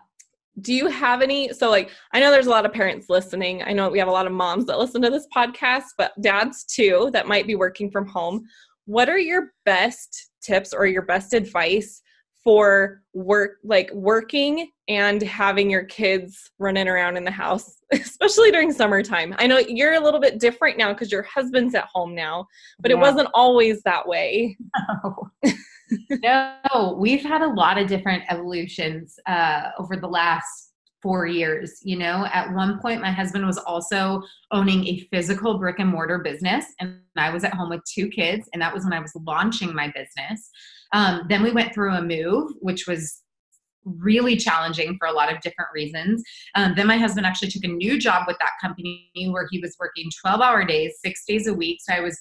Do 0.62 0.74
you 0.74 0.88
have 0.88 1.22
any 1.22 1.52
so 1.52 1.70
like 1.70 1.90
i 2.14 2.20
know 2.22 2.32
there's 2.32 2.48
a 2.48 2.56
lot 2.58 2.66
of 2.66 2.72
parents 2.72 3.10
listening 3.10 3.62
i 3.64 3.74
know 3.74 3.90
we 3.90 4.00
have 4.00 4.08
a 4.08 4.18
lot 4.20 4.28
of 4.28 4.32
moms 4.32 4.66
that 4.68 4.80
listen 4.80 5.02
to 5.02 5.10
this 5.10 5.28
podcast 5.36 5.90
but 5.98 6.14
dads 6.22 6.64
too 6.64 7.10
that 7.12 7.28
might 7.28 7.46
be 7.46 7.56
working 7.56 7.92
from 7.92 8.08
home. 8.08 8.46
What 8.86 9.10
are 9.10 9.20
your 9.20 9.52
best 9.66 10.32
tips 10.42 10.74
or 10.74 10.86
your 10.86 11.02
best 11.02 11.34
advice 11.34 12.02
for 12.44 13.02
work 13.14 13.58
like 13.64 13.92
working 13.94 14.70
and 14.88 15.22
having 15.22 15.70
your 15.70 15.84
kids 15.84 16.52
running 16.60 16.88
around 16.88 17.18
in 17.18 17.24
the 17.24 17.32
house 17.32 17.78
especially 17.92 18.52
during 18.52 18.72
summertime 18.72 19.36
i 19.38 19.46
know 19.46 19.58
you're 19.58 19.94
a 19.94 20.00
little 20.00 20.20
bit 20.20 20.40
different 20.40 20.78
now 20.78 20.94
because 20.94 21.12
your 21.12 21.24
husband's 21.24 21.76
at 21.76 21.88
home 21.94 22.16
now 22.16 22.46
but 22.80 22.90
yeah. 22.90 22.98
it 22.98 23.00
wasn't 23.00 23.28
always 23.34 23.82
that 23.84 24.08
way 24.08 24.58
no. 25.04 25.30
no 26.24 26.98
we've 26.98 27.24
had 27.24 27.42
a 27.42 27.54
lot 27.54 27.78
of 27.78 27.88
different 27.88 28.24
evolutions 28.30 29.20
uh, 29.28 29.70
over 29.78 29.96
the 29.96 30.08
last 30.08 30.71
four 31.02 31.26
years. 31.26 31.80
You 31.84 31.98
know, 31.98 32.28
at 32.32 32.54
one 32.54 32.80
point, 32.80 33.02
my 33.02 33.12
husband 33.12 33.46
was 33.46 33.58
also 33.58 34.22
owning 34.52 34.86
a 34.88 35.00
physical 35.12 35.58
brick 35.58 35.80
and 35.80 35.90
mortar 35.90 36.20
business, 36.20 36.66
and 36.80 37.00
I 37.18 37.32
was 37.32 37.44
at 37.44 37.54
home 37.54 37.70
with 37.70 37.82
two 37.86 38.08
kids, 38.10 38.48
and 38.54 38.62
that 38.62 38.74
was 38.74 38.84
when 38.84 38.94
I 38.94 39.00
was 39.00 39.12
launching 39.16 39.74
my 39.74 39.88
business. 39.88 40.50
Um, 40.94 41.24
then 41.30 41.44
we 41.44 41.52
went 41.52 41.74
through 41.74 41.94
a 41.94 42.02
move, 42.02 42.52
which 42.60 42.88
was 42.88 43.22
really 43.84 44.36
challenging 44.36 44.96
for 45.00 45.08
a 45.08 45.12
lot 45.12 45.34
of 45.34 45.42
different 45.42 45.70
reasons. 45.74 46.24
Um, 46.56 46.74
then 46.76 46.88
my 46.88 46.98
husband 46.98 47.26
actually 47.26 47.50
took 47.50 47.64
a 47.64 47.68
new 47.68 48.00
job 48.00 48.26
with 48.28 48.38
that 48.40 48.52
company 48.62 49.10
where 49.32 49.48
he 49.50 49.60
was 49.60 49.76
working 49.80 50.10
12 50.22 50.42
hour 50.42 50.64
days, 50.66 51.00
six 51.04 51.24
days 51.26 51.48
a 51.48 51.54
week. 51.54 51.80
So 51.82 51.94
I 51.94 52.02
was 52.02 52.18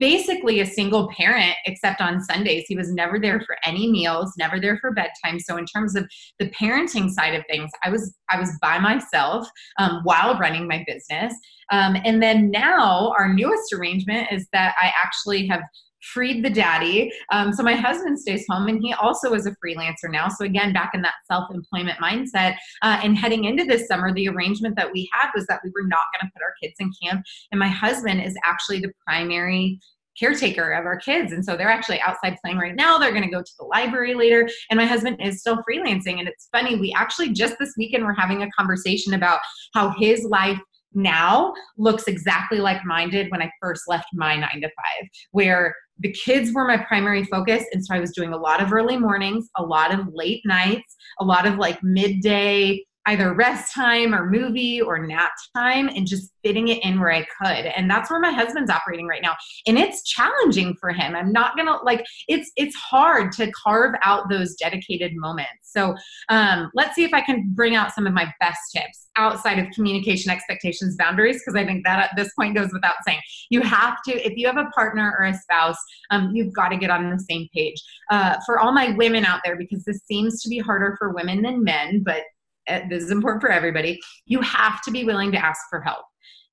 basically 0.00 0.60
a 0.60 0.66
single 0.66 1.08
parent 1.16 1.54
except 1.66 2.00
on 2.00 2.20
Sundays. 2.20 2.64
He 2.66 2.76
was 2.76 2.92
never 2.92 3.18
there 3.18 3.40
for 3.40 3.56
any 3.64 3.90
meals, 3.90 4.32
never 4.38 4.60
there 4.60 4.78
for 4.80 4.92
bedtime. 4.92 5.38
So 5.38 5.56
in 5.56 5.66
terms 5.66 5.96
of 5.96 6.08
the 6.38 6.50
parenting 6.50 7.10
side 7.10 7.34
of 7.34 7.44
things, 7.48 7.70
I 7.82 7.90
was 7.90 8.14
I 8.30 8.38
was 8.38 8.50
by 8.60 8.78
myself 8.78 9.48
um, 9.78 10.00
while 10.04 10.38
running 10.38 10.66
my 10.66 10.84
business. 10.86 11.34
Um, 11.70 11.96
and 12.04 12.22
then 12.22 12.50
now 12.50 13.12
our 13.18 13.32
newest 13.32 13.72
arrangement 13.72 14.28
is 14.30 14.46
that 14.52 14.74
I 14.80 14.92
actually 15.02 15.46
have 15.46 15.62
freed 16.12 16.44
the 16.44 16.50
daddy. 16.50 17.10
Um, 17.32 17.52
so 17.52 17.62
my 17.62 17.74
husband 17.74 18.18
stays 18.18 18.44
home 18.48 18.68
and 18.68 18.80
he 18.82 18.92
also 18.94 19.32
is 19.34 19.46
a 19.46 19.54
freelancer 19.64 20.10
now. 20.10 20.28
So 20.28 20.44
again, 20.44 20.72
back 20.72 20.92
in 20.94 21.02
that 21.02 21.14
self-employment 21.30 21.98
mindset. 22.00 22.56
Uh, 22.82 23.00
and 23.02 23.16
heading 23.16 23.44
into 23.44 23.64
this 23.64 23.88
summer, 23.88 24.12
the 24.12 24.28
arrangement 24.28 24.76
that 24.76 24.92
we 24.92 25.08
had 25.12 25.30
was 25.34 25.46
that 25.46 25.60
we 25.64 25.70
were 25.74 25.86
not 25.86 26.02
going 26.12 26.28
to 26.28 26.32
put 26.32 26.42
our 26.42 26.54
kids 26.62 26.74
in 26.78 26.90
camp. 27.02 27.24
And 27.52 27.58
my 27.58 27.68
husband 27.68 28.22
is 28.22 28.36
actually 28.44 28.80
the 28.80 28.92
primary 29.06 29.78
caretaker 30.18 30.72
of 30.72 30.86
our 30.86 30.96
kids. 30.96 31.32
And 31.32 31.44
so 31.44 31.56
they're 31.56 31.68
actually 31.68 32.00
outside 32.00 32.36
playing 32.42 32.58
right 32.58 32.76
now. 32.76 32.98
They're 32.98 33.10
going 33.10 33.24
to 33.24 33.30
go 33.30 33.42
to 33.42 33.52
the 33.58 33.64
library 33.64 34.14
later. 34.14 34.48
And 34.70 34.78
my 34.78 34.86
husband 34.86 35.16
is 35.20 35.40
still 35.40 35.58
freelancing. 35.68 36.20
And 36.20 36.28
it's 36.28 36.48
funny, 36.52 36.78
we 36.78 36.94
actually 36.96 37.32
just 37.32 37.56
this 37.58 37.74
weekend 37.76 38.04
were 38.04 38.14
having 38.14 38.42
a 38.42 38.50
conversation 38.56 39.14
about 39.14 39.40
how 39.74 39.92
his 39.98 40.24
life 40.24 40.60
now 40.94 41.52
looks 41.76 42.04
exactly 42.04 42.58
like 42.58 42.84
mine 42.84 43.10
did 43.10 43.30
when 43.30 43.42
I 43.42 43.50
first 43.60 43.82
left 43.88 44.06
my 44.14 44.36
nine 44.36 44.60
to 44.60 44.68
five, 44.68 45.08
where 45.32 45.74
the 46.00 46.12
kids 46.12 46.52
were 46.52 46.66
my 46.66 46.76
primary 46.76 47.24
focus. 47.24 47.64
And 47.72 47.84
so 47.84 47.94
I 47.94 48.00
was 48.00 48.12
doing 48.12 48.32
a 48.32 48.36
lot 48.36 48.62
of 48.62 48.72
early 48.72 48.96
mornings, 48.96 49.48
a 49.56 49.62
lot 49.62 49.92
of 49.92 50.08
late 50.12 50.42
nights, 50.44 50.96
a 51.20 51.24
lot 51.24 51.46
of 51.46 51.56
like 51.56 51.82
midday 51.82 52.84
either 53.06 53.34
rest 53.34 53.72
time 53.74 54.14
or 54.14 54.30
movie 54.30 54.80
or 54.80 55.06
nap 55.06 55.32
time 55.54 55.88
and 55.88 56.06
just 56.06 56.30
fitting 56.42 56.68
it 56.68 56.84
in 56.84 57.00
where 57.00 57.12
I 57.12 57.26
could. 57.40 57.66
And 57.66 57.90
that's 57.90 58.10
where 58.10 58.20
my 58.20 58.30
husband's 58.30 58.70
operating 58.70 59.06
right 59.06 59.22
now. 59.22 59.34
And 59.66 59.78
it's 59.78 60.02
challenging 60.04 60.74
for 60.80 60.92
him. 60.92 61.16
I'm 61.16 61.32
not 61.32 61.56
going 61.56 61.66
to 61.66 61.76
like 61.82 62.04
it's 62.28 62.50
it's 62.56 62.76
hard 62.76 63.32
to 63.32 63.50
carve 63.52 63.94
out 64.02 64.28
those 64.28 64.54
dedicated 64.54 65.12
moments. 65.16 65.48
So, 65.62 65.96
um 66.28 66.70
let's 66.74 66.94
see 66.94 67.04
if 67.04 67.12
I 67.12 67.20
can 67.20 67.50
bring 67.54 67.74
out 67.74 67.92
some 67.92 68.06
of 68.06 68.12
my 68.12 68.32
best 68.40 68.60
tips 68.74 69.08
outside 69.16 69.58
of 69.58 69.70
communication 69.72 70.30
expectations 70.30 70.96
boundaries 70.96 71.40
because 71.40 71.60
I 71.60 71.64
think 71.64 71.84
that 71.84 71.98
at 71.98 72.10
this 72.16 72.32
point 72.34 72.54
goes 72.54 72.72
without 72.72 72.94
saying. 73.06 73.20
You 73.50 73.60
have 73.62 74.02
to 74.06 74.26
if 74.26 74.36
you 74.36 74.46
have 74.46 74.56
a 74.56 74.70
partner 74.74 75.14
or 75.18 75.26
a 75.26 75.34
spouse, 75.34 75.78
um 76.10 76.30
you've 76.34 76.52
got 76.52 76.68
to 76.68 76.76
get 76.76 76.90
on 76.90 77.10
the 77.10 77.18
same 77.18 77.48
page. 77.54 77.82
Uh 78.10 78.36
for 78.46 78.60
all 78.60 78.72
my 78.72 78.90
women 78.96 79.24
out 79.24 79.40
there 79.44 79.56
because 79.56 79.84
this 79.84 80.00
seems 80.06 80.42
to 80.42 80.48
be 80.48 80.58
harder 80.58 80.96
for 80.98 81.14
women 81.14 81.42
than 81.42 81.64
men, 81.64 82.02
but 82.04 82.22
Eh, 82.68 82.86
this 82.88 83.02
is 83.02 83.10
important 83.10 83.40
for 83.40 83.50
everybody. 83.50 84.00
You 84.26 84.40
have 84.40 84.82
to 84.82 84.90
be 84.90 85.04
willing 85.04 85.32
to 85.32 85.38
ask 85.38 85.60
for 85.70 85.80
help. 85.80 86.04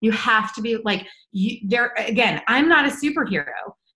You 0.01 0.11
have 0.11 0.53
to 0.55 0.61
be 0.61 0.77
like 0.83 1.05
you 1.31 1.57
there 1.67 1.93
again 1.97 2.41
i'm 2.47 2.67
not 2.67 2.85
a 2.85 2.89
superhero 2.89 3.45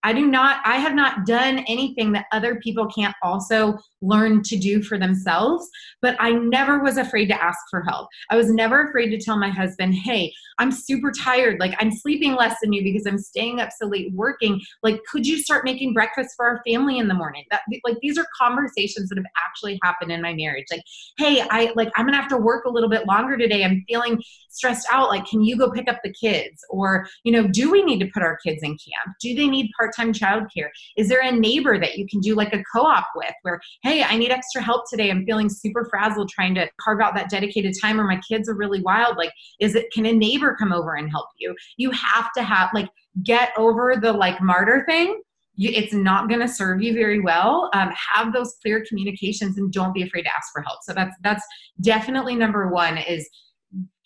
I 0.05 0.13
do 0.13 0.27
not, 0.27 0.61
I 0.63 0.75
have 0.75 0.93
not 0.93 1.25
done 1.25 1.65
anything 1.67 2.11
that 2.11 2.27
other 2.31 2.57
people 2.57 2.85
can't 2.85 3.15
also 3.23 3.79
learn 4.03 4.43
to 4.43 4.55
do 4.55 4.83
for 4.83 4.99
themselves, 4.99 5.67
but 5.99 6.15
I 6.19 6.29
never 6.29 6.83
was 6.83 6.97
afraid 6.97 7.25
to 7.29 7.43
ask 7.43 7.57
for 7.71 7.81
help. 7.81 8.07
I 8.29 8.35
was 8.35 8.51
never 8.51 8.87
afraid 8.87 9.09
to 9.09 9.17
tell 9.17 9.35
my 9.35 9.49
husband, 9.49 9.95
hey, 9.95 10.31
I'm 10.59 10.71
super 10.71 11.11
tired. 11.11 11.59
Like, 11.59 11.73
I'm 11.79 11.91
sleeping 11.91 12.35
less 12.35 12.55
than 12.61 12.71
you 12.71 12.83
because 12.83 13.07
I'm 13.07 13.17
staying 13.17 13.59
up 13.59 13.69
so 13.75 13.87
late 13.87 14.13
working. 14.13 14.61
Like, 14.83 15.01
could 15.11 15.25
you 15.25 15.39
start 15.39 15.65
making 15.65 15.93
breakfast 15.93 16.29
for 16.37 16.45
our 16.45 16.61
family 16.67 16.99
in 16.99 17.07
the 17.07 17.15
morning? 17.15 17.43
That, 17.49 17.61
like, 17.83 17.97
these 18.01 18.19
are 18.19 18.27
conversations 18.39 19.09
that 19.09 19.17
have 19.17 19.25
actually 19.43 19.79
happened 19.83 20.11
in 20.11 20.21
my 20.21 20.35
marriage. 20.35 20.67
Like, 20.69 20.83
hey, 21.17 21.43
I, 21.49 21.73
like, 21.75 21.89
I'm 21.95 22.05
gonna 22.05 22.21
have 22.21 22.29
to 22.29 22.37
work 22.37 22.65
a 22.65 22.69
little 22.69 22.89
bit 22.89 23.07
longer 23.07 23.37
today. 23.37 23.63
I'm 23.65 23.83
feeling 23.87 24.21
stressed 24.51 24.87
out. 24.91 25.09
Like, 25.09 25.25
can 25.25 25.43
you 25.43 25.57
go 25.57 25.71
pick 25.71 25.89
up 25.89 25.97
the 26.03 26.13
kids? 26.13 26.63
Or, 26.69 27.07
you 27.23 27.31
know, 27.31 27.47
do 27.47 27.71
we 27.71 27.83
need 27.83 27.99
to 27.99 28.09
put 28.13 28.21
our 28.21 28.37
kids 28.37 28.61
in 28.61 28.69
camp? 28.69 29.17
Do 29.19 29.33
they 29.33 29.47
need 29.47 29.71
part 29.77 29.94
part-time 29.95 30.13
childcare? 30.13 30.69
Is 30.97 31.09
there 31.09 31.21
a 31.21 31.31
neighbor 31.31 31.79
that 31.79 31.97
you 31.97 32.07
can 32.07 32.19
do 32.19 32.35
like 32.35 32.53
a 32.53 32.63
co-op 32.73 33.07
with 33.15 33.33
where, 33.43 33.59
hey, 33.83 34.03
I 34.03 34.17
need 34.17 34.31
extra 34.31 34.61
help 34.61 34.85
today. 34.89 35.09
I'm 35.09 35.25
feeling 35.25 35.49
super 35.49 35.85
frazzled 35.85 36.29
trying 36.29 36.55
to 36.55 36.69
carve 36.79 37.01
out 37.01 37.15
that 37.15 37.29
dedicated 37.29 37.75
time 37.81 37.99
or 37.99 38.05
my 38.05 38.19
kids 38.27 38.49
are 38.49 38.55
really 38.55 38.81
wild. 38.81 39.17
Like, 39.17 39.31
is 39.59 39.75
it 39.75 39.91
can 39.93 40.05
a 40.05 40.13
neighbor 40.13 40.55
come 40.57 40.73
over 40.73 40.95
and 40.95 41.09
help 41.09 41.27
you? 41.37 41.55
You 41.77 41.91
have 41.91 42.31
to 42.33 42.43
have 42.43 42.69
like 42.73 42.89
get 43.23 43.49
over 43.57 43.95
the 43.95 44.11
like 44.11 44.41
martyr 44.41 44.83
thing. 44.87 45.21
You, 45.57 45.71
it's 45.73 45.93
not 45.93 46.27
going 46.27 46.41
to 46.41 46.49
serve 46.49 46.81
you 46.81 46.93
very 46.93 47.21
well. 47.21 47.69
Um, 47.73 47.91
have 47.95 48.33
those 48.33 48.55
clear 48.61 48.83
communications 48.87 49.57
and 49.57 49.71
don't 49.71 49.93
be 49.93 50.03
afraid 50.03 50.23
to 50.23 50.35
ask 50.35 50.51
for 50.51 50.61
help. 50.61 50.79
So 50.83 50.93
that's 50.93 51.15
that's 51.21 51.43
definitely 51.81 52.35
number 52.35 52.67
one 52.67 52.97
is 52.97 53.29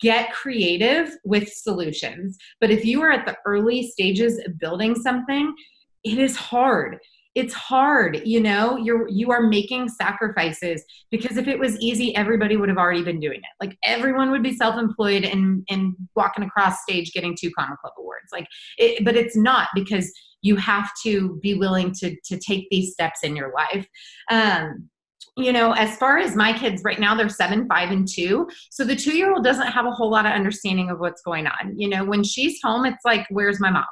get 0.00 0.32
creative 0.32 1.16
with 1.24 1.48
solutions. 1.48 2.36
But 2.60 2.70
if 2.70 2.84
you 2.84 3.02
are 3.02 3.12
at 3.12 3.26
the 3.26 3.36
early 3.44 3.88
stages 3.88 4.40
of 4.44 4.58
building 4.58 4.94
something, 4.94 5.54
it 6.04 6.18
is 6.18 6.36
hard. 6.36 6.98
It's 7.34 7.54
hard 7.54 8.22
you 8.24 8.40
know? 8.40 8.76
You're 8.76 9.08
you 9.08 9.30
are 9.30 9.42
making 9.42 9.88
sacrifices 9.88 10.84
because 11.10 11.36
if 11.36 11.46
it 11.46 11.58
was 11.58 11.78
easy 11.80 12.14
everybody 12.16 12.56
would 12.56 12.68
have 12.68 12.78
already 12.78 13.04
been 13.04 13.20
doing 13.20 13.38
it. 13.38 13.64
Like 13.64 13.76
everyone 13.84 14.30
would 14.32 14.42
be 14.42 14.56
self-employed 14.56 15.24
and 15.24 15.64
and 15.70 15.94
walking 16.16 16.44
across 16.44 16.82
stage 16.82 17.12
getting 17.12 17.36
two 17.38 17.50
comma 17.56 17.76
club 17.80 17.94
awards. 17.98 18.30
Like 18.32 18.46
it, 18.78 19.04
but 19.04 19.16
it's 19.16 19.36
not 19.36 19.68
because 19.74 20.12
you 20.42 20.56
have 20.56 20.90
to 21.04 21.38
be 21.42 21.54
willing 21.54 21.92
to 22.00 22.16
to 22.24 22.38
take 22.38 22.66
these 22.70 22.92
steps 22.92 23.20
in 23.22 23.36
your 23.36 23.52
life. 23.54 23.86
Um 24.30 24.88
you 25.36 25.52
know, 25.52 25.72
as 25.72 25.96
far 25.96 26.18
as 26.18 26.36
my 26.36 26.56
kids 26.56 26.82
right 26.84 26.98
now, 26.98 27.14
they're 27.14 27.28
seven, 27.28 27.66
five, 27.66 27.90
and 27.90 28.06
two. 28.06 28.48
So 28.70 28.84
the 28.84 28.96
two 28.96 29.16
year 29.16 29.32
old 29.32 29.44
doesn't 29.44 29.68
have 29.68 29.86
a 29.86 29.90
whole 29.90 30.10
lot 30.10 30.26
of 30.26 30.32
understanding 30.32 30.90
of 30.90 30.98
what's 30.98 31.22
going 31.22 31.46
on. 31.46 31.78
You 31.78 31.88
know, 31.88 32.04
when 32.04 32.24
she's 32.24 32.60
home, 32.62 32.84
it's 32.84 33.04
like, 33.04 33.26
where's 33.30 33.60
my 33.60 33.70
mom? 33.70 33.84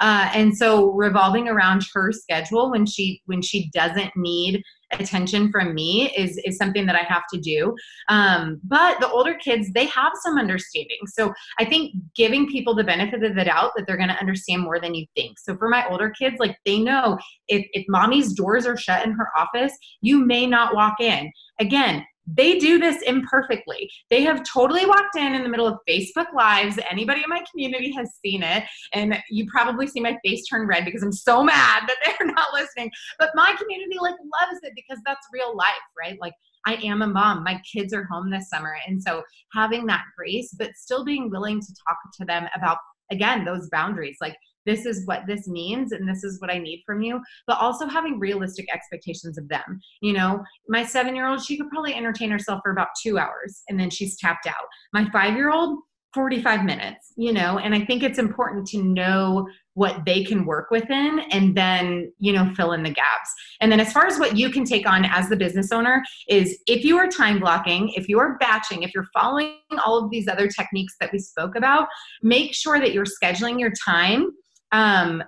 Uh, 0.00 0.30
and 0.34 0.56
so 0.56 0.92
revolving 0.92 1.48
around 1.48 1.84
her 1.94 2.12
schedule 2.12 2.70
when 2.70 2.86
she 2.86 3.22
when 3.26 3.42
she 3.42 3.70
doesn't 3.72 4.12
need 4.16 4.62
attention 4.92 5.50
from 5.50 5.74
me 5.74 6.10
is 6.16 6.38
is 6.44 6.56
something 6.56 6.86
that 6.86 6.96
I 6.96 7.02
have 7.02 7.22
to 7.32 7.40
do. 7.40 7.74
Um, 8.08 8.60
but 8.64 9.00
the 9.00 9.10
older 9.10 9.34
kids, 9.34 9.70
they 9.72 9.86
have 9.86 10.12
some 10.22 10.38
understanding. 10.38 10.98
So 11.06 11.32
I 11.58 11.64
think 11.64 11.94
giving 12.14 12.48
people 12.48 12.74
the 12.74 12.84
benefit 12.84 13.22
of 13.22 13.34
the 13.34 13.44
doubt 13.44 13.72
that 13.76 13.86
they're 13.86 13.96
going 13.96 14.08
to 14.08 14.20
understand 14.20 14.62
more 14.62 14.80
than 14.80 14.94
you 14.94 15.06
think. 15.14 15.38
So 15.38 15.56
for 15.56 15.68
my 15.68 15.86
older 15.88 16.10
kids, 16.10 16.36
like 16.38 16.56
they 16.64 16.78
know 16.78 17.18
if 17.48 17.66
if 17.72 17.84
mommy's 17.88 18.32
doors 18.32 18.66
are 18.66 18.76
shut 18.76 19.04
in 19.06 19.12
her 19.12 19.28
office, 19.36 19.76
you 20.00 20.24
may 20.24 20.46
not 20.46 20.74
walk 20.74 21.00
in. 21.00 21.30
Again, 21.60 22.04
they 22.26 22.58
do 22.58 22.78
this 22.78 23.02
imperfectly. 23.02 23.90
They 24.10 24.22
have 24.22 24.44
totally 24.44 24.86
walked 24.86 25.16
in 25.16 25.34
in 25.34 25.42
the 25.42 25.48
middle 25.48 25.66
of 25.66 25.78
Facebook 25.88 26.32
Lives. 26.34 26.78
Anybody 26.88 27.22
in 27.22 27.28
my 27.28 27.42
community 27.50 27.92
has 27.92 28.10
seen 28.24 28.42
it. 28.42 28.64
And 28.92 29.18
you 29.30 29.46
probably 29.50 29.86
see 29.86 30.00
my 30.00 30.16
face 30.24 30.46
turn 30.46 30.66
red 30.66 30.84
because 30.84 31.02
I'm 31.02 31.12
so 31.12 31.42
mad 31.44 31.82
that 31.88 31.96
they're 32.04 32.28
not 32.28 32.48
listening. 32.52 32.90
But 33.18 33.30
my 33.34 33.54
community 33.58 33.96
like 34.00 34.14
loves 34.40 34.60
it 34.62 34.72
because 34.74 34.98
that's 35.04 35.26
real 35.32 35.56
life, 35.56 35.66
right? 35.98 36.18
Like 36.20 36.34
I 36.66 36.74
am 36.76 37.02
a 37.02 37.06
mom. 37.06 37.42
My 37.42 37.60
kids 37.70 37.92
are 37.92 38.04
home 38.04 38.30
this 38.30 38.48
summer. 38.48 38.76
And 38.86 39.02
so 39.02 39.22
having 39.52 39.86
that 39.86 40.04
grace, 40.16 40.54
but 40.56 40.76
still 40.76 41.04
being 41.04 41.30
willing 41.30 41.60
to 41.60 41.74
talk 41.88 41.98
to 42.18 42.24
them 42.24 42.46
about, 42.54 42.78
again, 43.10 43.44
those 43.44 43.68
boundaries. 43.70 44.18
Like 44.20 44.36
this 44.66 44.86
is 44.86 45.06
what 45.06 45.26
this 45.26 45.48
means 45.48 45.92
and 45.92 46.08
this 46.08 46.24
is 46.24 46.40
what 46.40 46.52
I 46.52 46.58
need 46.58 46.82
from 46.86 47.02
you, 47.02 47.20
but 47.46 47.58
also 47.58 47.86
having 47.86 48.18
realistic 48.18 48.66
expectations 48.72 49.38
of 49.38 49.48
them. 49.48 49.80
You 50.00 50.12
know, 50.12 50.42
my 50.68 50.84
seven 50.84 51.14
year 51.14 51.26
old, 51.26 51.42
she 51.42 51.56
could 51.56 51.70
probably 51.70 51.94
entertain 51.94 52.30
herself 52.30 52.60
for 52.62 52.72
about 52.72 52.88
two 53.02 53.18
hours 53.18 53.62
and 53.68 53.78
then 53.78 53.90
she's 53.90 54.18
tapped 54.18 54.46
out. 54.46 54.66
My 54.92 55.08
five 55.10 55.34
year 55.34 55.50
old, 55.50 55.78
45 56.14 56.64
minutes, 56.64 57.12
you 57.16 57.32
know, 57.32 57.58
and 57.58 57.74
I 57.74 57.84
think 57.84 58.02
it's 58.02 58.18
important 58.18 58.66
to 58.68 58.82
know 58.82 59.48
what 59.74 60.04
they 60.04 60.22
can 60.22 60.44
work 60.44 60.70
within 60.70 61.20
and 61.30 61.56
then, 61.56 62.12
you 62.18 62.34
know, 62.34 62.52
fill 62.54 62.72
in 62.72 62.82
the 62.82 62.90
gaps. 62.90 63.32
And 63.62 63.72
then 63.72 63.80
as 63.80 63.92
far 63.92 64.06
as 64.06 64.18
what 64.18 64.36
you 64.36 64.50
can 64.50 64.64
take 64.64 64.86
on 64.86 65.06
as 65.06 65.30
the 65.30 65.36
business 65.36 65.72
owner 65.72 66.02
is 66.28 66.58
if 66.66 66.84
you 66.84 66.98
are 66.98 67.08
time 67.08 67.40
blocking, 67.40 67.88
if 67.94 68.08
you 68.08 68.18
are 68.18 68.36
batching, 68.38 68.82
if 68.82 68.94
you're 68.94 69.06
following 69.14 69.54
all 69.86 70.04
of 70.04 70.10
these 70.10 70.28
other 70.28 70.48
techniques 70.48 70.96
that 71.00 71.10
we 71.12 71.18
spoke 71.18 71.56
about, 71.56 71.88
make 72.22 72.54
sure 72.54 72.78
that 72.78 72.92
you're 72.92 73.06
scheduling 73.06 73.58
your 73.58 73.72
time 73.82 74.30
um, 74.72 75.22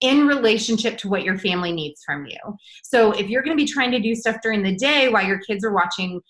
in 0.00 0.26
relationship 0.26 0.98
to 0.98 1.08
what 1.08 1.22
your 1.22 1.38
family 1.38 1.72
needs 1.72 2.02
from 2.04 2.26
you. 2.26 2.38
So 2.82 3.12
if 3.12 3.28
you're 3.28 3.42
going 3.42 3.56
to 3.56 3.62
be 3.62 3.70
trying 3.70 3.90
to 3.92 4.00
do 4.00 4.14
stuff 4.14 4.36
during 4.42 4.62
the 4.62 4.74
day 4.74 5.08
while 5.08 5.24
your 5.24 5.38
kids 5.38 5.64
are 5.64 5.72
watching 5.72 6.20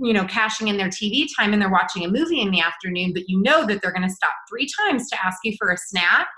you 0.00 0.12
know 0.12 0.24
cashing 0.26 0.68
in 0.68 0.76
their 0.76 0.88
tv 0.88 1.26
time 1.36 1.52
and 1.52 1.60
they're 1.60 1.68
watching 1.68 2.04
a 2.04 2.08
movie 2.08 2.40
in 2.40 2.52
the 2.52 2.60
afternoon 2.60 3.12
but 3.12 3.28
you 3.28 3.42
know 3.42 3.66
that 3.66 3.82
they're 3.82 3.92
going 3.92 4.06
to 4.06 4.14
stop 4.14 4.32
three 4.48 4.68
times 4.78 5.08
to 5.10 5.24
ask 5.24 5.38
you 5.42 5.54
for 5.58 5.70
a 5.70 5.76
snack 5.76 6.28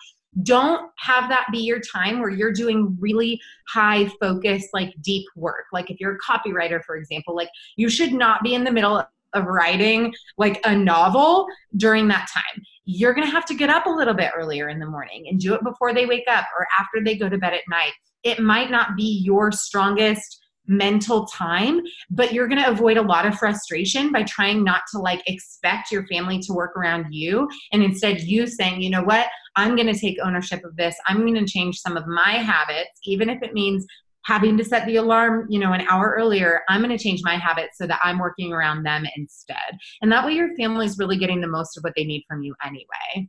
don't 0.42 0.90
have 0.98 1.28
that 1.28 1.46
be 1.52 1.58
your 1.58 1.78
time 1.80 2.20
where 2.20 2.30
you're 2.30 2.52
doing 2.52 2.96
really 2.98 3.38
high 3.68 4.08
focus 4.20 4.66
like 4.72 4.94
deep 5.02 5.26
work 5.36 5.66
like 5.74 5.90
if 5.90 6.00
you're 6.00 6.16
a 6.16 6.18
copywriter 6.18 6.82
for 6.84 6.96
example 6.96 7.36
like 7.36 7.50
you 7.76 7.90
should 7.90 8.14
not 8.14 8.42
be 8.42 8.54
in 8.54 8.64
the 8.64 8.72
middle 8.72 9.04
of 9.34 9.44
writing 9.44 10.14
like 10.38 10.60
a 10.64 10.74
novel 10.74 11.46
during 11.76 12.08
that 12.08 12.26
time 12.32 12.62
you're 12.84 13.14
going 13.14 13.26
to 13.26 13.32
have 13.32 13.46
to 13.46 13.54
get 13.54 13.70
up 13.70 13.86
a 13.86 13.90
little 13.90 14.14
bit 14.14 14.32
earlier 14.36 14.68
in 14.68 14.78
the 14.78 14.86
morning 14.86 15.26
and 15.28 15.40
do 15.40 15.54
it 15.54 15.64
before 15.64 15.94
they 15.94 16.06
wake 16.06 16.28
up 16.28 16.44
or 16.58 16.66
after 16.78 17.02
they 17.02 17.16
go 17.16 17.28
to 17.28 17.38
bed 17.38 17.54
at 17.54 17.62
night. 17.68 17.92
It 18.22 18.40
might 18.40 18.70
not 18.70 18.96
be 18.96 19.22
your 19.24 19.52
strongest 19.52 20.40
mental 20.66 21.26
time 21.26 21.80
but 22.10 22.32
you're 22.32 22.48
going 22.48 22.62
to 22.62 22.70
avoid 22.70 22.96
a 22.96 23.02
lot 23.02 23.26
of 23.26 23.38
frustration 23.38 24.10
by 24.10 24.22
trying 24.22 24.64
not 24.64 24.80
to 24.90 24.98
like 24.98 25.22
expect 25.26 25.92
your 25.92 26.06
family 26.06 26.38
to 26.38 26.54
work 26.54 26.74
around 26.74 27.06
you 27.10 27.46
and 27.72 27.82
instead 27.82 28.22
you 28.22 28.46
saying 28.46 28.80
you 28.80 28.88
know 28.88 29.02
what? 29.02 29.28
I'm 29.56 29.76
going 29.76 29.92
to 29.92 29.98
take 29.98 30.18
ownership 30.22 30.64
of 30.64 30.74
this. 30.74 30.96
I'm 31.06 31.20
going 31.20 31.34
to 31.34 31.44
change 31.44 31.78
some 31.78 31.96
of 31.96 32.06
my 32.06 32.32
habits 32.32 32.98
even 33.04 33.28
if 33.28 33.42
it 33.42 33.52
means 33.52 33.86
having 34.24 34.56
to 34.56 34.64
set 34.64 34.86
the 34.86 34.96
alarm 34.96 35.46
you 35.48 35.58
know 35.58 35.72
an 35.72 35.86
hour 35.88 36.14
earlier 36.18 36.62
i'm 36.68 36.82
going 36.82 36.96
to 36.96 37.02
change 37.02 37.20
my 37.22 37.36
habits 37.36 37.78
so 37.78 37.86
that 37.86 38.00
i'm 38.02 38.18
working 38.18 38.52
around 38.52 38.82
them 38.82 39.04
instead 39.16 39.78
and 40.02 40.10
that 40.10 40.24
way 40.24 40.32
your 40.32 40.54
family's 40.56 40.98
really 40.98 41.16
getting 41.16 41.40
the 41.40 41.46
most 41.48 41.76
of 41.76 41.84
what 41.84 41.92
they 41.96 42.04
need 42.04 42.24
from 42.28 42.42
you 42.42 42.54
anyway 42.64 43.28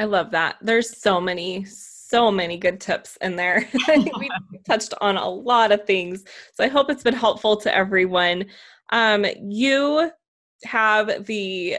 i 0.00 0.04
love 0.04 0.30
that 0.30 0.56
there's 0.60 1.00
so 1.00 1.20
many 1.20 1.64
so 2.08 2.30
many 2.30 2.56
good 2.56 2.80
tips 2.80 3.18
in 3.20 3.36
there. 3.36 3.68
we 3.88 4.30
touched 4.64 4.94
on 5.00 5.16
a 5.16 5.28
lot 5.28 5.72
of 5.72 5.84
things. 5.86 6.24
So 6.54 6.64
I 6.64 6.68
hope 6.68 6.90
it's 6.90 7.02
been 7.02 7.14
helpful 7.14 7.56
to 7.58 7.74
everyone. 7.74 8.46
Um, 8.90 9.26
you 9.42 10.10
have 10.64 11.26
the 11.26 11.78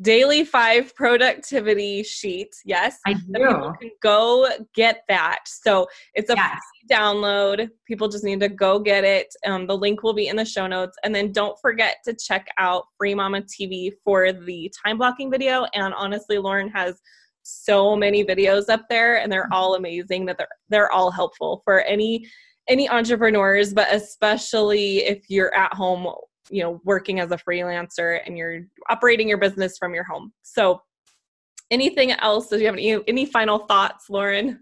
daily 0.00 0.44
five 0.44 0.94
productivity 0.94 2.02
sheet. 2.02 2.48
Yes, 2.64 2.98
I 3.06 3.14
do. 3.34 3.72
Go 4.02 4.48
get 4.74 5.02
that. 5.08 5.40
So 5.46 5.86
it's 6.14 6.30
a 6.30 6.34
yes. 6.34 6.60
download. 6.90 7.68
People 7.86 8.08
just 8.08 8.24
need 8.24 8.40
to 8.40 8.48
go 8.48 8.78
get 8.78 9.04
it. 9.04 9.26
Um, 9.46 9.66
the 9.66 9.76
link 9.76 10.02
will 10.02 10.14
be 10.14 10.28
in 10.28 10.36
the 10.36 10.44
show 10.44 10.66
notes. 10.66 10.96
And 11.04 11.14
then 11.14 11.30
don't 11.32 11.58
forget 11.60 11.96
to 12.06 12.14
check 12.14 12.46
out 12.58 12.84
Free 12.98 13.14
Mama 13.14 13.42
TV 13.42 13.92
for 14.02 14.32
the 14.32 14.72
time 14.84 14.98
blocking 14.98 15.30
video. 15.30 15.66
And 15.74 15.92
honestly, 15.94 16.38
Lauren 16.38 16.70
has 16.70 17.00
so 17.42 17.96
many 17.96 18.24
videos 18.24 18.68
up 18.68 18.84
there 18.88 19.18
and 19.18 19.30
they're 19.30 19.48
all 19.52 19.74
amazing 19.74 20.24
that 20.26 20.38
they're 20.38 20.48
they're 20.68 20.92
all 20.92 21.10
helpful 21.10 21.60
for 21.64 21.80
any 21.82 22.24
any 22.68 22.88
entrepreneurs 22.88 23.74
but 23.74 23.92
especially 23.92 24.98
if 24.98 25.24
you're 25.28 25.52
at 25.56 25.74
home 25.74 26.06
you 26.52 26.62
know 26.62 26.80
working 26.84 27.18
as 27.18 27.30
a 27.32 27.36
freelancer 27.36 28.20
and 28.24 28.36
you're 28.36 28.60
operating 28.88 29.28
your 29.28 29.38
business 29.38 29.78
from 29.78 29.94
your 29.94 30.04
home. 30.04 30.32
So 30.42 30.80
anything 31.70 32.12
else? 32.12 32.48
Do 32.48 32.58
you 32.58 32.66
have 32.66 32.74
any 32.74 32.98
any 33.08 33.26
final 33.26 33.60
thoughts 33.66 34.08
lauren? 34.10 34.60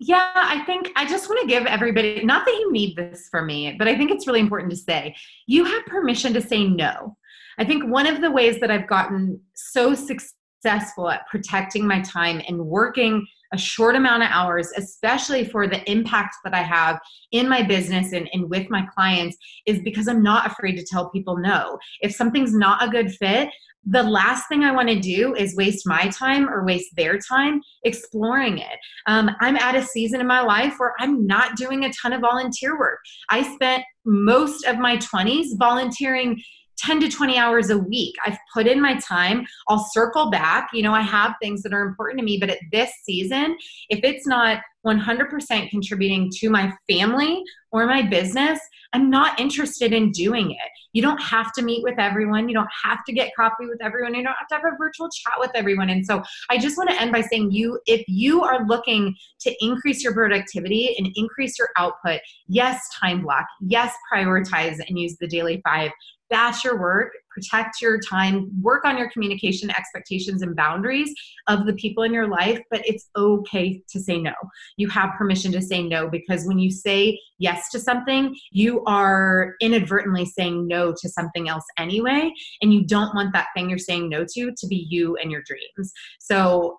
Yeah, 0.00 0.32
I 0.34 0.64
think 0.64 0.90
I 0.96 1.06
just 1.06 1.28
want 1.28 1.40
to 1.42 1.46
give 1.46 1.66
everybody, 1.66 2.24
not 2.24 2.44
that 2.46 2.54
you 2.54 2.72
need 2.72 2.96
this 2.96 3.28
for 3.30 3.42
me, 3.42 3.76
but 3.78 3.86
I 3.86 3.96
think 3.96 4.10
it's 4.10 4.26
really 4.26 4.40
important 4.40 4.70
to 4.70 4.76
say 4.76 5.14
you 5.46 5.64
have 5.64 5.86
permission 5.86 6.32
to 6.34 6.40
say 6.40 6.64
no. 6.64 7.16
I 7.58 7.64
think 7.64 7.84
one 7.84 8.06
of 8.06 8.20
the 8.20 8.30
ways 8.30 8.58
that 8.60 8.70
I've 8.70 8.88
gotten 8.88 9.40
so 9.54 9.94
successful 9.94 11.10
at 11.10 11.26
protecting 11.28 11.86
my 11.86 12.00
time 12.00 12.42
and 12.48 12.66
working 12.66 13.26
a 13.54 13.58
short 13.58 13.94
amount 13.94 14.24
of 14.24 14.30
hours, 14.32 14.70
especially 14.76 15.44
for 15.44 15.68
the 15.68 15.88
impact 15.90 16.36
that 16.42 16.54
I 16.54 16.62
have 16.62 16.98
in 17.30 17.48
my 17.48 17.62
business 17.62 18.12
and, 18.12 18.28
and 18.32 18.50
with 18.50 18.68
my 18.68 18.84
clients, 18.94 19.36
is 19.64 19.80
because 19.80 20.08
I'm 20.08 20.22
not 20.22 20.50
afraid 20.50 20.76
to 20.76 20.84
tell 20.84 21.10
people 21.10 21.38
no. 21.38 21.78
If 22.00 22.14
something's 22.14 22.52
not 22.52 22.82
a 22.82 22.90
good 22.90 23.12
fit, 23.12 23.48
the 23.86 24.02
last 24.02 24.48
thing 24.48 24.64
I 24.64 24.72
want 24.72 24.88
to 24.88 24.98
do 24.98 25.34
is 25.34 25.54
waste 25.54 25.86
my 25.86 26.08
time 26.08 26.48
or 26.48 26.64
waste 26.64 26.96
their 26.96 27.18
time 27.18 27.60
exploring 27.84 28.58
it. 28.58 28.78
Um, 29.06 29.30
I'm 29.40 29.56
at 29.56 29.76
a 29.76 29.82
season 29.82 30.20
in 30.20 30.26
my 30.26 30.40
life 30.40 30.74
where 30.78 30.94
I'm 30.98 31.26
not 31.26 31.56
doing 31.56 31.84
a 31.84 31.92
ton 31.92 32.12
of 32.12 32.22
volunteer 32.22 32.78
work. 32.78 32.98
I 33.30 33.54
spent 33.54 33.84
most 34.04 34.64
of 34.64 34.78
my 34.78 34.96
20s 34.96 35.58
volunteering 35.58 36.42
10 36.78 37.00
to 37.00 37.08
20 37.08 37.38
hours 37.38 37.70
a 37.70 37.78
week. 37.78 38.14
I've 38.24 38.38
put 38.52 38.66
in 38.66 38.80
my 38.80 38.96
time. 38.96 39.46
I'll 39.68 39.86
circle 39.92 40.30
back. 40.30 40.70
You 40.72 40.82
know, 40.82 40.92
I 40.92 41.02
have 41.02 41.34
things 41.40 41.62
that 41.62 41.72
are 41.72 41.82
important 41.82 42.18
to 42.18 42.24
me, 42.24 42.38
but 42.38 42.50
at 42.50 42.58
this 42.72 42.90
season, 43.04 43.56
if 43.88 44.00
it's 44.02 44.26
not 44.26 44.60
100% 44.86 45.70
contributing 45.70 46.30
to 46.36 46.50
my 46.50 46.72
family 46.88 47.42
or 47.74 47.86
my 47.86 48.02
business, 48.02 48.60
I'm 48.92 49.10
not 49.10 49.40
interested 49.40 49.92
in 49.92 50.12
doing 50.12 50.52
it. 50.52 50.70
You 50.92 51.02
don't 51.02 51.20
have 51.20 51.52
to 51.54 51.62
meet 51.62 51.82
with 51.82 51.98
everyone. 51.98 52.48
You 52.48 52.54
don't 52.54 52.70
have 52.84 53.04
to 53.06 53.12
get 53.12 53.32
coffee 53.34 53.66
with 53.66 53.82
everyone. 53.82 54.14
You 54.14 54.22
don't 54.22 54.36
have 54.38 54.46
to 54.46 54.54
have 54.54 54.64
a 54.64 54.76
virtual 54.78 55.08
chat 55.10 55.34
with 55.40 55.50
everyone. 55.56 55.90
And 55.90 56.06
so 56.06 56.22
I 56.48 56.56
just 56.56 56.76
want 56.76 56.90
to 56.90 57.02
end 57.02 57.10
by 57.10 57.22
saying 57.22 57.50
you 57.50 57.80
if 57.86 58.04
you 58.06 58.44
are 58.44 58.64
looking 58.64 59.16
to 59.40 59.52
increase 59.58 60.04
your 60.04 60.14
productivity 60.14 60.94
and 60.96 61.08
increase 61.16 61.58
your 61.58 61.70
output, 61.76 62.20
yes, 62.46 62.80
time 62.94 63.22
block. 63.22 63.44
Yes, 63.60 63.92
prioritize 64.12 64.78
and 64.88 64.96
use 64.96 65.16
the 65.18 65.26
daily 65.26 65.60
5 65.64 65.90
batch 66.30 66.64
your 66.64 66.80
work, 66.80 67.12
protect 67.30 67.80
your 67.80 68.00
time, 68.00 68.50
work 68.60 68.84
on 68.84 68.96
your 68.96 69.10
communication 69.10 69.70
expectations 69.70 70.42
and 70.42 70.56
boundaries 70.56 71.14
of 71.48 71.66
the 71.66 71.74
people 71.74 72.02
in 72.02 72.12
your 72.12 72.28
life, 72.28 72.60
but 72.70 72.82
it's 72.84 73.08
okay 73.16 73.80
to 73.88 74.00
say 74.00 74.18
no. 74.18 74.32
You 74.76 74.88
have 74.88 75.14
permission 75.16 75.52
to 75.52 75.62
say 75.62 75.82
no 75.82 76.08
because 76.08 76.44
when 76.46 76.58
you 76.58 76.70
say 76.70 77.20
yes 77.38 77.63
to 77.70 77.80
something, 77.80 78.36
you 78.50 78.82
are 78.84 79.54
inadvertently 79.60 80.24
saying 80.24 80.66
no 80.66 80.92
to 81.00 81.08
something 81.08 81.48
else 81.48 81.64
anyway, 81.78 82.32
and 82.62 82.72
you 82.72 82.86
don't 82.86 83.14
want 83.14 83.32
that 83.32 83.48
thing 83.54 83.68
you're 83.68 83.78
saying 83.78 84.08
no 84.08 84.24
to 84.34 84.52
to 84.56 84.66
be 84.66 84.86
you 84.88 85.16
and 85.16 85.30
your 85.30 85.42
dreams. 85.42 85.92
So 86.20 86.78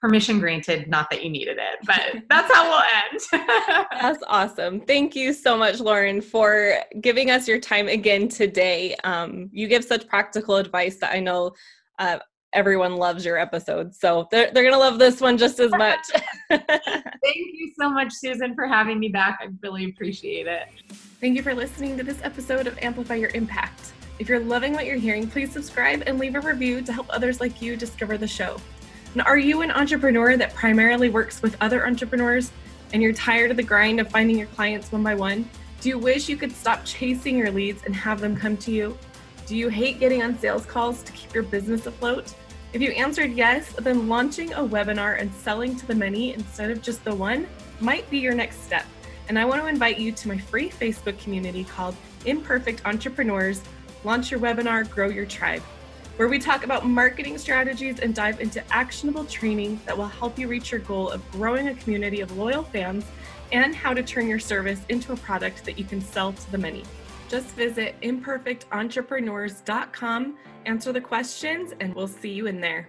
permission 0.00 0.38
granted 0.40 0.88
not 0.88 1.10
that 1.10 1.22
you 1.22 1.28
needed 1.28 1.58
it 1.58 1.78
but 1.86 2.22
that's 2.30 2.50
how 2.54 2.70
we'll 2.70 2.82
end. 3.04 3.86
That's 4.00 4.22
awesome. 4.26 4.80
Thank 4.80 5.14
you 5.14 5.34
so 5.34 5.58
much 5.58 5.78
lauren 5.80 6.22
for 6.22 6.78
giving 7.02 7.30
us 7.30 7.46
your 7.46 7.60
time 7.60 7.88
again 7.88 8.28
today. 8.28 8.94
Um, 9.04 9.50
you 9.52 9.68
give 9.68 9.84
such 9.84 10.08
practical 10.08 10.56
advice 10.56 10.96
that 10.96 11.12
i 11.14 11.20
know 11.20 11.52
uh, 11.98 12.18
everyone 12.52 12.96
loves 12.96 13.24
your 13.24 13.36
episodes 13.36 13.98
so 14.00 14.26
they're, 14.30 14.50
they're 14.50 14.64
gonna 14.64 14.78
love 14.78 14.98
this 14.98 15.20
one 15.20 15.36
just 15.36 15.60
as 15.60 15.70
much. 15.72 16.00
Thank 16.48 16.66
you 17.34 17.72
so 17.78 17.90
much 17.90 18.12
susan 18.12 18.54
for 18.54 18.66
having 18.66 18.98
me 18.98 19.08
back. 19.08 19.38
I 19.42 19.48
really 19.62 19.86
appreciate 19.86 20.46
it. 20.46 20.68
Thank 21.20 21.36
you 21.36 21.42
for 21.42 21.54
listening 21.54 21.96
to 21.98 22.02
this 22.02 22.18
episode 22.22 22.66
of 22.66 22.78
amplify 22.78 23.16
your 23.16 23.30
impact. 23.30 23.92
If 24.18 24.28
you're 24.28 24.40
loving 24.40 24.72
what 24.72 24.86
you're 24.86 24.96
hearing 24.96 25.26
please 25.26 25.52
subscribe 25.52 26.02
and 26.06 26.18
leave 26.18 26.34
a 26.34 26.40
review 26.40 26.80
to 26.82 26.92
help 26.92 27.06
others 27.10 27.40
like 27.40 27.60
you 27.60 27.76
discover 27.76 28.16
the 28.16 28.26
show. 28.26 28.58
And 29.12 29.22
are 29.22 29.38
you 29.38 29.62
an 29.62 29.70
entrepreneur 29.70 30.36
that 30.36 30.54
primarily 30.54 31.10
works 31.10 31.42
with 31.42 31.56
other 31.60 31.86
entrepreneurs 31.86 32.50
and 32.92 33.02
you're 33.02 33.12
tired 33.12 33.50
of 33.50 33.56
the 33.56 33.62
grind 33.62 34.00
of 34.00 34.08
finding 34.10 34.38
your 34.38 34.46
clients 34.48 34.90
one 34.90 35.02
by 35.02 35.14
one? 35.14 35.48
Do 35.80 35.88
you 35.88 35.98
wish 35.98 36.28
you 36.28 36.36
could 36.36 36.52
stop 36.52 36.84
chasing 36.84 37.36
your 37.36 37.50
leads 37.50 37.84
and 37.84 37.94
have 37.94 38.20
them 38.20 38.36
come 38.36 38.56
to 38.58 38.72
you? 38.72 38.98
Do 39.48 39.56
you 39.56 39.70
hate 39.70 39.98
getting 39.98 40.22
on 40.22 40.38
sales 40.38 40.66
calls 40.66 41.02
to 41.04 41.12
keep 41.12 41.32
your 41.32 41.42
business 41.42 41.86
afloat? 41.86 42.34
If 42.74 42.82
you 42.82 42.90
answered 42.90 43.32
yes, 43.32 43.72
then 43.78 44.06
launching 44.06 44.52
a 44.52 44.58
webinar 44.58 45.18
and 45.18 45.32
selling 45.32 45.74
to 45.76 45.86
the 45.86 45.94
many 45.94 46.34
instead 46.34 46.70
of 46.70 46.82
just 46.82 47.02
the 47.02 47.14
one 47.14 47.46
might 47.80 48.08
be 48.10 48.18
your 48.18 48.34
next 48.34 48.62
step. 48.62 48.84
And 49.30 49.38
I 49.38 49.46
want 49.46 49.62
to 49.62 49.66
invite 49.66 49.98
you 49.98 50.12
to 50.12 50.28
my 50.28 50.36
free 50.36 50.68
Facebook 50.68 51.18
community 51.18 51.64
called 51.64 51.96
Imperfect 52.26 52.82
Entrepreneurs 52.84 53.62
Launch 54.04 54.30
Your 54.30 54.38
Webinar, 54.38 54.90
Grow 54.90 55.08
Your 55.08 55.24
Tribe 55.24 55.62
where 56.16 56.26
we 56.26 56.40
talk 56.40 56.64
about 56.64 56.84
marketing 56.84 57.38
strategies 57.38 58.00
and 58.00 58.12
dive 58.12 58.40
into 58.40 58.60
actionable 58.74 59.24
training 59.26 59.80
that 59.86 59.96
will 59.96 60.08
help 60.08 60.36
you 60.36 60.48
reach 60.48 60.72
your 60.72 60.80
goal 60.80 61.08
of 61.08 61.30
growing 61.30 61.68
a 61.68 61.74
community 61.76 62.20
of 62.20 62.36
loyal 62.36 62.64
fans 62.64 63.04
and 63.52 63.72
how 63.72 63.94
to 63.94 64.02
turn 64.02 64.26
your 64.26 64.40
service 64.40 64.80
into 64.88 65.12
a 65.12 65.16
product 65.18 65.64
that 65.64 65.78
you 65.78 65.84
can 65.84 66.00
sell 66.00 66.32
to 66.32 66.50
the 66.50 66.58
many. 66.58 66.82
Just 67.28 67.48
visit 67.48 67.94
imperfectentrepreneurs.com, 68.00 70.38
answer 70.64 70.92
the 70.92 71.00
questions, 71.00 71.74
and 71.80 71.94
we'll 71.94 72.08
see 72.08 72.30
you 72.30 72.46
in 72.46 72.60
there. 72.60 72.88